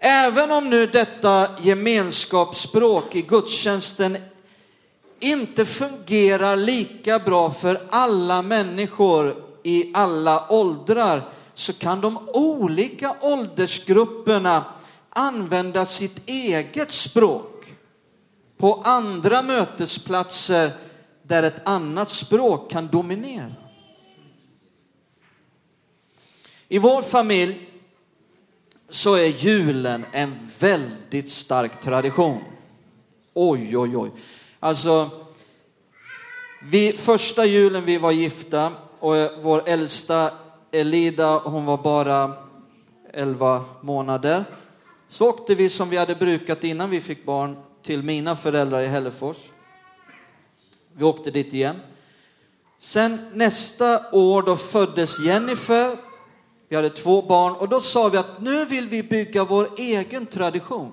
Även 0.03 0.51
om 0.51 0.71
nu 0.71 0.87
detta 0.87 1.49
gemenskapsspråk 1.63 3.15
i 3.15 3.23
gudstjänsten 3.23 4.19
inte 5.21 5.65
fungerar 5.65 6.57
lika 6.57 7.19
bra 7.19 7.51
för 7.51 7.87
alla 7.91 8.43
människor 8.43 9.45
i 9.63 9.91
alla 9.95 10.53
åldrar 10.53 11.29
så 11.55 11.73
kan 11.73 12.01
de 12.01 12.29
olika 12.33 13.17
åldersgrupperna 13.21 14.65
använda 15.09 15.87
sitt 15.87 16.29
eget 16.29 16.93
språk 16.93 17.75
på 18.59 18.83
andra 18.85 19.43
mötesplatser 19.43 20.71
där 21.23 21.43
ett 21.43 21.69
annat 21.69 22.11
språk 22.11 22.71
kan 22.71 22.89
dominera. 22.89 23.53
I 26.69 26.79
vår 26.79 27.03
familj 27.03 27.70
så 28.91 29.15
är 29.15 29.27
julen 29.27 30.05
en 30.13 30.35
väldigt 30.59 31.31
stark 31.31 31.81
tradition. 31.81 32.41
Oj, 33.35 33.79
oj, 33.79 33.97
oj. 33.97 34.11
Alltså, 34.61 35.11
vi, 36.63 36.93
första 36.93 37.45
julen 37.45 37.85
vi 37.85 37.99
var 37.99 38.13
gifta 38.13 38.73
och 38.99 39.15
vår 39.43 39.63
äldsta 39.67 40.31
Elida, 40.73 41.39
hon 41.39 41.65
var 41.65 41.79
bara 41.79 42.33
11 43.13 43.65
månader. 43.81 44.45
Så 45.09 45.29
åkte 45.29 45.55
vi 45.55 45.69
som 45.69 45.91
vi 45.91 45.97
hade 45.97 46.15
brukat 46.15 46.65
innan 46.65 46.91
vi 46.91 47.01
fick 47.01 47.25
barn 47.25 47.57
till 47.83 48.03
mina 48.03 48.37
föräldrar 48.37 48.83
i 48.83 48.87
Hällefors. 48.87 49.37
Vi 50.93 51.05
åkte 51.05 51.31
dit 51.31 51.55
igen. 51.55 51.77
Sen 52.79 53.31
nästa 53.33 54.11
år 54.13 54.43
då 54.43 54.57
föddes 54.57 55.21
Jennifer 55.21 55.97
vi 56.71 56.77
hade 56.77 56.91
två 56.91 57.23
barn 57.23 57.53
och 57.55 57.69
då 57.69 57.81
sa 57.81 58.09
vi 58.09 58.19
att 58.19 58.41
nu 58.41 58.65
vill 58.65 58.89
vi 58.89 59.03
bygga 59.03 59.45
vår 59.45 59.69
egen 59.77 60.27
tradition. 60.27 60.93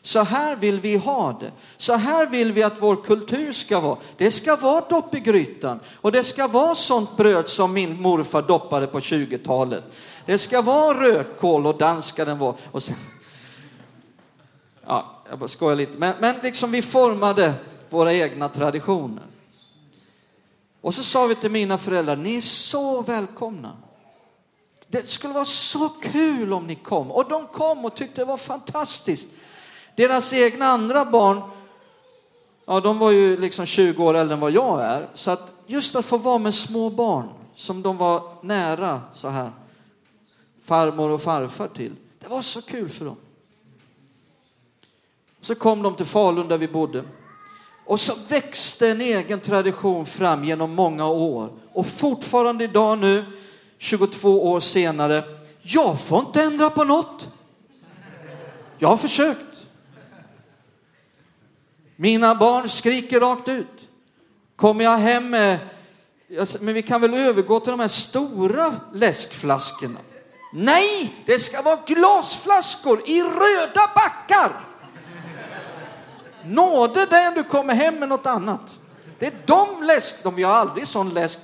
Så 0.00 0.22
här 0.22 0.56
vill 0.56 0.80
vi 0.80 0.96
ha 0.96 1.32
det. 1.40 1.52
Så 1.76 1.94
här 1.94 2.26
vill 2.26 2.52
vi 2.52 2.62
att 2.62 2.82
vår 2.82 2.96
kultur 2.96 3.52
ska 3.52 3.80
vara. 3.80 3.98
Det 4.16 4.30
ska 4.30 4.56
vara 4.56 4.80
dopp 4.80 5.14
i 5.14 5.20
grytan 5.20 5.80
och 6.00 6.12
det 6.12 6.24
ska 6.24 6.48
vara 6.48 6.74
sånt 6.74 7.16
bröd 7.16 7.48
som 7.48 7.72
min 7.72 8.02
morfar 8.02 8.42
doppade 8.42 8.86
på 8.86 9.00
20-talet. 9.00 9.84
Det 10.26 10.38
ska 10.38 10.62
vara 10.62 11.00
rödkål 11.00 11.66
och 11.66 11.78
danska 11.78 12.24
den 12.24 12.38
var. 12.38 12.54
Och 12.70 12.82
sen... 12.82 12.96
Ja, 14.86 15.22
jag 15.30 15.38
bara 15.38 15.48
skojar 15.48 15.76
lite. 15.76 15.98
Men, 15.98 16.14
men 16.20 16.34
liksom 16.42 16.70
vi 16.70 16.82
formade 16.82 17.54
våra 17.90 18.14
egna 18.14 18.48
traditioner. 18.48 19.24
Och 20.80 20.94
så 20.94 21.02
sa 21.02 21.26
vi 21.26 21.34
till 21.34 21.50
mina 21.50 21.78
föräldrar, 21.78 22.16
ni 22.16 22.36
är 22.36 22.40
så 22.40 23.02
välkomna. 23.02 23.72
Det 24.94 25.10
skulle 25.10 25.34
vara 25.34 25.44
så 25.44 25.88
kul 25.88 26.52
om 26.52 26.66
ni 26.66 26.74
kom. 26.74 27.10
Och 27.10 27.28
de 27.28 27.46
kom 27.46 27.84
och 27.84 27.94
tyckte 27.94 28.20
det 28.20 28.24
var 28.24 28.36
fantastiskt. 28.36 29.28
Deras 29.96 30.32
egna 30.32 30.66
andra 30.66 31.04
barn, 31.04 31.42
ja 32.64 32.80
de 32.80 32.98
var 32.98 33.10
ju 33.10 33.36
liksom 33.36 33.66
20 33.66 34.04
år 34.04 34.14
äldre 34.14 34.34
än 34.34 34.40
vad 34.40 34.50
jag 34.50 34.82
är. 34.82 35.08
Så 35.14 35.30
att 35.30 35.52
just 35.66 35.96
att 35.96 36.04
få 36.04 36.18
vara 36.18 36.38
med 36.38 36.54
små 36.54 36.90
barn 36.90 37.28
som 37.54 37.82
de 37.82 37.96
var 37.96 38.22
nära 38.42 39.02
så 39.14 39.28
här, 39.28 39.50
farmor 40.64 41.10
och 41.10 41.22
farfar 41.22 41.68
till. 41.68 41.92
Det 42.18 42.28
var 42.28 42.42
så 42.42 42.62
kul 42.62 42.88
för 42.88 43.04
dem. 43.04 43.16
Så 45.40 45.54
kom 45.54 45.82
de 45.82 45.96
till 45.96 46.06
Falun 46.06 46.48
där 46.48 46.58
vi 46.58 46.68
bodde. 46.68 47.04
Och 47.86 48.00
så 48.00 48.12
växte 48.28 48.88
en 48.88 49.00
egen 49.00 49.40
tradition 49.40 50.06
fram 50.06 50.44
genom 50.44 50.74
många 50.74 51.06
år. 51.08 51.50
Och 51.72 51.86
fortfarande 51.86 52.64
idag 52.64 52.98
nu, 52.98 53.24
22 53.84 54.52
år 54.52 54.60
senare, 54.60 55.24
jag 55.62 56.00
får 56.00 56.18
inte 56.18 56.42
ändra 56.42 56.70
på 56.70 56.84
något. 56.84 57.28
Jag 58.78 58.88
har 58.88 58.96
försökt. 58.96 59.66
Mina 61.96 62.34
barn 62.34 62.68
skriker 62.68 63.20
rakt 63.20 63.48
ut. 63.48 63.88
Kommer 64.56 64.84
jag 64.84 64.96
hem 64.96 65.30
med, 65.30 65.58
men 66.60 66.74
vi 66.74 66.82
kan 66.82 67.00
väl 67.00 67.14
övergå 67.14 67.60
till 67.60 67.70
de 67.70 67.80
här 67.80 67.88
stora 67.88 68.74
läskflaskorna. 68.92 70.00
Nej, 70.52 71.14
det 71.26 71.38
ska 71.38 71.62
vara 71.62 71.78
glasflaskor 71.86 73.02
i 73.06 73.22
röda 73.22 73.90
backar. 73.94 74.52
Nåde 76.44 77.06
den 77.06 77.34
du 77.34 77.44
kommer 77.44 77.74
hem 77.74 77.98
med 77.98 78.08
något 78.08 78.26
annat. 78.26 78.78
Det 79.18 79.26
är 79.26 79.34
de 79.46 79.82
läsk, 79.82 80.22
de, 80.22 80.34
vi 80.34 80.42
har 80.42 80.54
aldrig 80.54 80.86
sån 80.86 81.10
läsk 81.10 81.40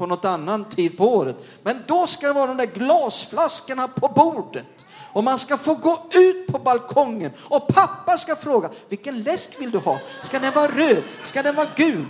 på 0.00 0.06
något 0.06 0.24
annan 0.24 0.64
tid 0.64 0.98
på 0.98 1.16
året. 1.16 1.36
Men 1.62 1.82
då 1.86 2.06
ska 2.06 2.26
det 2.26 2.32
vara 2.32 2.46
de 2.46 2.56
där 2.56 2.66
glasflaskorna 2.66 3.88
på 3.88 4.08
bordet. 4.08 4.86
Och 5.12 5.24
man 5.24 5.38
ska 5.38 5.56
få 5.56 5.74
gå 5.74 6.06
ut 6.12 6.46
på 6.46 6.58
balkongen 6.58 7.32
och 7.38 7.68
pappa 7.68 8.18
ska 8.18 8.36
fråga, 8.36 8.70
vilken 8.88 9.22
läsk 9.22 9.60
vill 9.60 9.70
du 9.70 9.78
ha? 9.78 10.00
Ska 10.22 10.38
den 10.38 10.54
vara 10.54 10.68
röd? 10.68 11.02
Ska 11.22 11.42
den 11.42 11.56
vara 11.56 11.68
gul? 11.76 12.06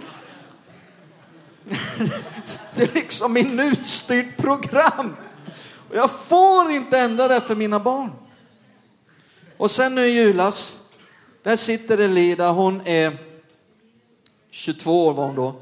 Det 2.74 2.82
är 2.82 2.94
liksom 2.94 3.32
minutstyrt 3.32 4.36
program. 4.36 5.16
Och 5.88 5.96
jag 5.96 6.10
får 6.10 6.70
inte 6.70 6.98
ändra 6.98 7.28
det 7.28 7.40
för 7.40 7.54
mina 7.54 7.80
barn. 7.80 8.10
Och 9.56 9.70
sen 9.70 9.94
nu 9.94 10.06
i 10.06 10.10
julas, 10.10 10.80
där 11.42 11.56
sitter 11.56 11.98
Elida, 11.98 12.50
hon 12.50 12.86
är 12.86 13.18
22 14.50 15.06
år 15.06 15.14
var 15.14 15.26
hon 15.26 15.36
då. 15.36 15.54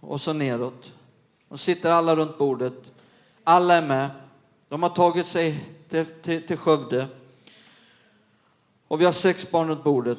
Och 0.00 0.20
så 0.20 0.32
neråt. 0.32 0.93
De 1.54 1.58
sitter 1.58 1.90
alla 1.90 2.16
runt 2.16 2.38
bordet. 2.38 2.92
Alla 3.44 3.74
är 3.74 3.82
med. 3.82 4.10
De 4.68 4.82
har 4.82 4.90
tagit 4.90 5.26
sig 5.26 5.64
till, 5.88 6.06
till, 6.06 6.46
till 6.46 6.56
Skövde. 6.56 7.06
Och 8.88 9.00
vi 9.00 9.04
har 9.04 9.12
sex 9.12 9.50
barn 9.50 9.68
runt 9.68 9.84
bordet. 9.84 10.18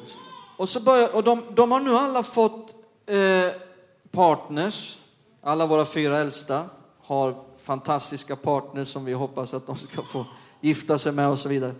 Och, 0.56 0.68
så 0.68 0.80
börjar, 0.80 1.14
och 1.14 1.24
de, 1.24 1.42
de 1.54 1.72
har 1.72 1.80
nu 1.80 1.96
alla 1.96 2.22
fått 2.22 2.74
eh, 3.06 3.62
partners. 4.10 4.98
Alla 5.42 5.66
våra 5.66 5.84
fyra 5.84 6.18
äldsta 6.18 6.64
har 7.02 7.34
fantastiska 7.58 8.36
partners 8.36 8.88
som 8.88 9.04
vi 9.04 9.12
hoppas 9.12 9.54
att 9.54 9.66
de 9.66 9.76
ska 9.76 10.02
få 10.02 10.26
gifta 10.60 10.98
sig 10.98 11.12
med 11.12 11.28
och 11.28 11.38
så 11.38 11.48
vidare. 11.48 11.74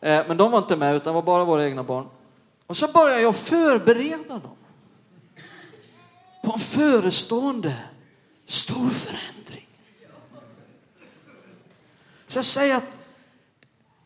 Eh, 0.00 0.24
men 0.28 0.36
de 0.36 0.50
var 0.50 0.58
inte 0.58 0.76
med, 0.76 0.96
utan 0.96 1.14
var 1.14 1.22
bara 1.22 1.44
våra 1.44 1.66
egna 1.66 1.82
barn. 1.82 2.08
Och 2.66 2.76
så 2.76 2.92
börjar 2.92 3.18
jag 3.18 3.36
förbereda 3.36 4.34
dem 4.34 4.56
på 6.44 6.52
en 6.52 6.58
förestående 6.58 7.74
stor 8.48 8.90
förändring. 8.90 9.68
Så 12.26 12.38
jag 12.38 12.44
säger 12.44 12.76
att 12.76 12.96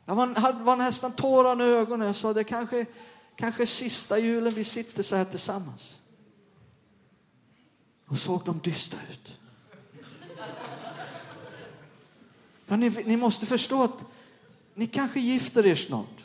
jag 0.04 0.14
var, 0.14 0.52
var 0.52 0.76
nästan 0.76 1.12
tårar 1.12 1.62
i 1.62 1.64
ögonen. 1.64 2.06
Jag 2.06 2.16
sa 2.16 2.32
det 2.32 2.44
kanske, 2.44 2.86
kanske 3.36 3.66
sista 3.66 4.18
julen 4.18 4.54
vi 4.54 4.64
sitter 4.64 5.02
så 5.02 5.16
här 5.16 5.24
tillsammans. 5.24 5.98
Och 8.06 8.18
såg 8.18 8.44
de 8.44 8.58
dystra 8.58 8.98
ut. 9.10 9.38
Ja, 12.66 12.76
ni, 12.76 12.90
ni 12.90 13.16
måste 13.16 13.46
förstå 13.46 13.82
att 13.82 14.04
ni 14.74 14.86
kanske 14.86 15.20
gifter 15.20 15.66
er 15.66 15.74
snart. 15.74 16.24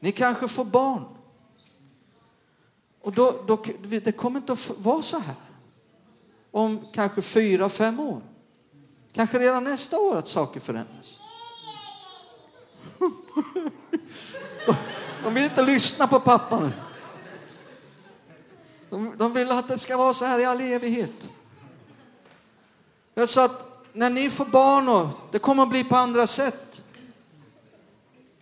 Ni 0.00 0.12
kanske 0.12 0.48
får 0.48 0.64
barn. 0.64 1.04
Och 3.00 3.12
då, 3.12 3.44
då, 3.46 3.64
det 3.82 4.12
kommer 4.12 4.40
inte 4.40 4.52
att 4.52 4.70
vara 4.78 5.02
så 5.02 5.18
här 5.18 5.45
om 6.56 6.86
kanske 6.92 7.22
fyra, 7.22 7.68
fem 7.68 8.00
år. 8.00 8.22
Kanske 9.12 9.38
redan 9.38 9.64
nästa 9.64 9.98
år 9.98 10.16
att 10.16 10.28
saker 10.28 10.60
förändras. 10.60 11.20
De 15.22 15.34
vill 15.34 15.44
inte 15.44 15.62
lyssna 15.62 16.06
på 16.06 16.20
pappa 16.20 16.60
nu. 16.60 16.72
De, 18.90 19.16
de 19.16 19.32
vill 19.32 19.50
att 19.50 19.68
det 19.68 19.78
ska 19.78 19.96
vara 19.96 20.14
så 20.14 20.24
här 20.24 20.38
i 20.38 20.44
all 20.44 20.60
evighet. 20.60 21.28
Jag 23.14 23.28
sa 23.28 23.44
att 23.44 23.86
när 23.92 24.10
ni 24.10 24.30
får 24.30 24.44
barn, 24.44 24.88
och, 24.88 25.08
det 25.30 25.38
kommer 25.38 25.62
att 25.62 25.70
bli 25.70 25.84
på 25.84 25.96
andra 25.96 26.26
sätt. 26.26 26.82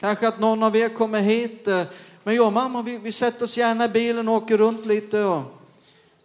Kanske 0.00 0.28
att 0.28 0.40
någon 0.40 0.62
av 0.62 0.76
er 0.76 0.88
kommer 0.88 1.20
hit. 1.20 1.68
Eh, 1.68 1.82
men 2.22 2.34
jag 2.34 2.46
och 2.46 2.52
mamma, 2.52 2.82
vi, 2.82 2.98
vi 2.98 3.12
sätter 3.12 3.44
oss 3.44 3.56
gärna 3.56 3.84
i 3.84 3.88
bilen 3.88 4.28
och 4.28 4.34
åker 4.34 4.58
runt 4.58 4.86
lite 4.86 5.22
och 5.22 5.63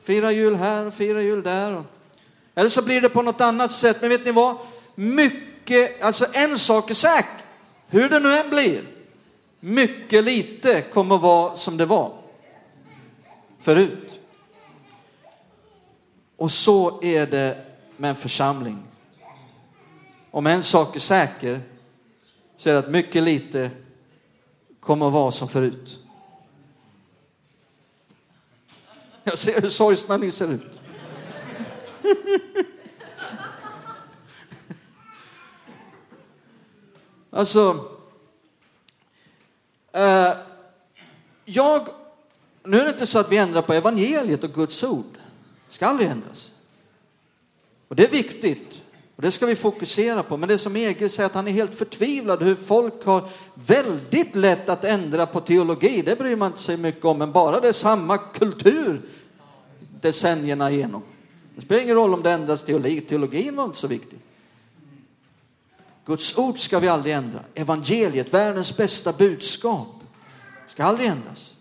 Fira 0.02 0.32
jul 0.32 0.56
här 0.56 0.86
och 0.86 0.94
fira 0.94 1.22
jul 1.22 1.44
där. 1.44 1.84
Eller 2.56 2.70
så 2.70 2.82
blir 2.82 3.02
det 3.02 3.10
på 3.10 3.22
något 3.22 3.42
annat 3.42 3.72
sätt. 3.72 3.98
Men 4.02 4.10
vet 4.10 4.26
ni 4.26 4.32
vad? 4.32 4.58
Mycket, 4.96 6.04
alltså 6.04 6.26
en 6.34 6.60
sak 6.60 6.90
är 6.90 6.94
säker. 6.94 7.46
Hur 7.88 8.10
det 8.10 8.20
nu 8.20 8.34
än 8.34 8.50
blir. 8.50 8.84
Mycket 9.60 10.24
lite 10.24 10.82
kommer 10.82 11.16
att 11.16 11.22
vara 11.22 11.56
som 11.56 11.78
det 11.78 11.86
var 11.86 12.14
förut. 13.60 14.20
Och 16.38 16.52
så 16.52 17.04
är 17.04 17.28
det 17.28 17.66
med 17.98 18.10
en 18.10 18.16
församling. 18.16 18.84
Om 20.32 20.48
en 20.48 20.64
sak 20.64 20.96
är 20.96 21.00
säker 21.00 21.62
så 22.58 22.70
är 22.70 22.74
det 22.74 22.80
att 22.80 22.90
mycket 22.90 23.24
lite 23.24 23.72
kommer 24.80 25.08
att 25.08 25.14
vara 25.14 25.32
som 25.32 25.48
förut. 25.48 25.99
Jag 29.24 29.38
ser 29.38 29.62
hur 29.62 29.70
sorgsna 29.70 30.18
ni 30.18 30.32
ser 30.32 30.48
ut. 30.48 30.80
Alltså, 37.32 37.90
eh, 39.92 40.32
jag, 41.46 41.88
nu 42.64 42.80
är 42.80 42.84
det 42.84 42.90
inte 42.90 43.06
så 43.06 43.20
att 43.20 43.32
vi 43.32 43.38
ändrar 43.38 43.62
på 43.62 43.74
evangeliet 43.74 44.44
och 44.44 44.54
Guds 44.54 44.84
ord. 44.84 45.14
Det 45.68 45.74
ska 45.74 45.88
aldrig 45.88 46.10
ändras. 46.10 46.52
Och 47.88 47.96
det 47.96 48.04
är 48.04 48.12
viktigt. 48.12 48.84
Och 49.20 49.24
det 49.24 49.32
ska 49.32 49.46
vi 49.46 49.56
fokusera 49.56 50.24
på. 50.24 50.38
Men 50.38 50.50
det 50.50 50.58
som 50.58 50.76
Egil 50.76 51.10
säger 51.10 51.28
att 51.28 51.34
han 51.36 51.48
är 51.48 51.52
helt 51.52 51.76
förtvivlad 51.76 52.44
hur 52.44 52.56
folk 52.56 53.06
har 53.06 53.30
väldigt 53.54 54.36
lätt 54.36 54.70
att 54.70 54.84
ändra 54.84 55.26
på 55.26 55.40
teologi. 55.40 56.02
Det 56.02 56.16
bryr 56.16 56.36
man 56.36 56.48
inte 56.48 56.60
sig 56.60 56.78
mycket 56.78 57.06
om. 57.06 57.18
Men 57.18 57.32
bara 57.32 57.60
det 57.60 57.68
är 57.68 57.74
samma 57.74 58.18
kultur 58.18 59.02
decennierna 60.02 60.72
igenom. 60.72 61.02
Det 61.56 61.62
spelar 61.62 61.82
ingen 61.82 61.96
roll 61.96 62.14
om 62.14 62.24
det 62.24 62.32
ändras 62.32 62.64
teologi. 62.64 63.02
Teologin 63.02 63.56
var 63.56 63.66
inte 63.66 63.78
så 63.78 63.88
viktig. 63.88 64.20
Guds 66.06 66.38
ord 66.38 66.60
ska 66.60 66.80
vi 66.80 66.88
aldrig 66.88 67.14
ändra. 67.14 67.40
Evangeliet, 67.56 68.34
världens 68.34 68.78
bästa 68.78 69.14
budskap, 69.14 70.04
ska 70.68 70.84
aldrig 70.84 71.10
ändras. 71.10 71.56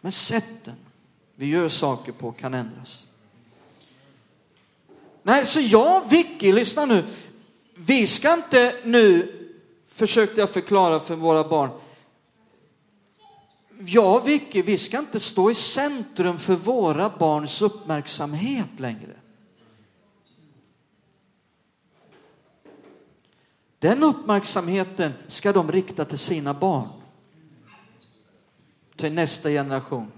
Men 0.00 0.12
sätten 0.12 0.76
vi 1.36 1.46
gör 1.46 1.68
saker 1.68 2.12
på 2.12 2.32
kan 2.32 2.54
ändras. 2.54 3.06
Nej, 5.26 5.46
så 5.46 5.60
jag, 5.60 6.08
Vicky, 6.10 6.52
lyssna 6.52 6.84
nu. 6.84 7.04
Vi 7.74 8.06
ska 8.06 8.34
inte 8.34 8.74
nu, 8.84 9.32
försökte 9.86 10.40
jag 10.40 10.50
förklara 10.50 11.00
för 11.00 11.16
våra 11.16 11.48
barn, 11.48 11.70
jag 13.78 14.16
och 14.16 14.28
Vicky, 14.28 14.62
vi 14.62 14.78
ska 14.78 14.98
inte 14.98 15.20
stå 15.20 15.50
i 15.50 15.54
centrum 15.54 16.38
för 16.38 16.54
våra 16.54 17.10
barns 17.18 17.62
uppmärksamhet 17.62 18.68
längre. 18.80 19.16
Den 23.78 24.02
uppmärksamheten 24.02 25.12
ska 25.26 25.52
de 25.52 25.72
rikta 25.72 26.04
till 26.04 26.18
sina 26.18 26.54
barn. 26.54 26.88
Till 28.96 29.12
nästa 29.12 29.48
generation. 29.48 30.12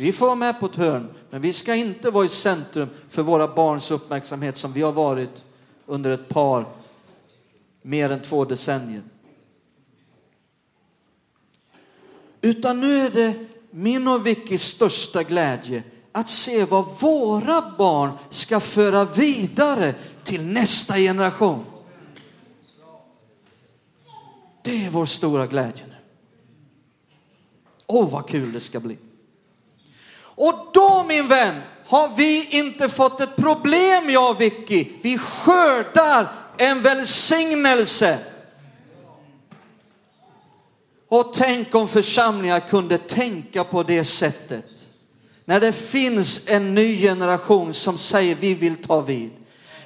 Vi 0.00 0.12
får 0.12 0.26
vara 0.26 0.36
med 0.36 0.60
på 0.60 0.66
ett 0.66 0.76
hörn, 0.76 1.14
men 1.30 1.40
vi 1.40 1.52
ska 1.52 1.74
inte 1.74 2.10
vara 2.10 2.24
i 2.24 2.28
centrum 2.28 2.88
för 3.08 3.22
våra 3.22 3.54
barns 3.54 3.90
uppmärksamhet 3.90 4.56
som 4.56 4.72
vi 4.72 4.82
har 4.82 4.92
varit 4.92 5.44
under 5.86 6.10
ett 6.10 6.28
par, 6.28 6.66
mer 7.82 8.10
än 8.10 8.22
två 8.22 8.44
decennier. 8.44 9.02
Utan 12.40 12.80
nu 12.80 12.96
är 12.96 13.10
det 13.10 13.46
min 13.70 14.08
och 14.08 14.26
Vickis 14.26 14.62
största 14.62 15.22
glädje 15.22 15.82
att 16.12 16.28
se 16.28 16.64
vad 16.64 17.00
våra 17.00 17.74
barn 17.78 18.12
ska 18.28 18.60
föra 18.60 19.04
vidare 19.04 19.94
till 20.24 20.44
nästa 20.44 20.94
generation. 20.94 21.64
Det 24.62 24.86
är 24.86 24.90
vår 24.90 25.06
stora 25.06 25.46
glädje 25.46 25.86
nu. 25.86 25.94
Åh, 27.86 28.06
oh, 28.06 28.12
vad 28.12 28.28
kul 28.28 28.52
det 28.52 28.60
ska 28.60 28.80
bli. 28.80 28.96
Och 30.40 30.54
då 30.72 31.04
min 31.08 31.28
vän 31.28 31.60
har 31.86 32.16
vi 32.16 32.48
inte 32.50 32.88
fått 32.88 33.20
ett 33.20 33.36
problem 33.36 34.10
jag 34.10 34.30
och 34.30 34.40
Vicky. 34.40 34.86
Vi 35.02 35.18
skördar 35.18 36.32
en 36.56 36.82
välsignelse. 36.82 38.18
Och 41.08 41.34
tänk 41.34 41.74
om 41.74 41.88
församlingar 41.88 42.60
kunde 42.60 42.98
tänka 42.98 43.64
på 43.64 43.82
det 43.82 44.04
sättet. 44.04 44.64
När 45.44 45.60
det 45.60 45.72
finns 45.72 46.48
en 46.48 46.74
ny 46.74 47.00
generation 47.00 47.74
som 47.74 47.98
säger 47.98 48.34
vi 48.34 48.54
vill 48.54 48.76
ta 48.76 49.00
vid. 49.00 49.30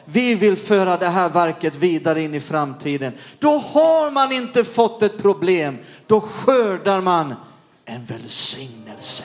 Vi 0.05 0.35
vill 0.35 0.57
föra 0.57 0.97
det 0.97 1.09
här 1.09 1.29
verket 1.29 1.77
vidare 1.77 2.23
in 2.23 2.35
i 2.35 2.41
framtiden. 2.41 3.13
Då 3.39 3.59
har 3.59 4.11
man 4.11 4.33
inte 4.33 4.65
fått 4.65 5.03
ett 5.03 5.23
problem. 5.23 5.79
Då 6.07 6.21
skördar 6.21 7.01
man 7.01 7.35
en 7.85 8.05
välsignelse. 8.05 9.25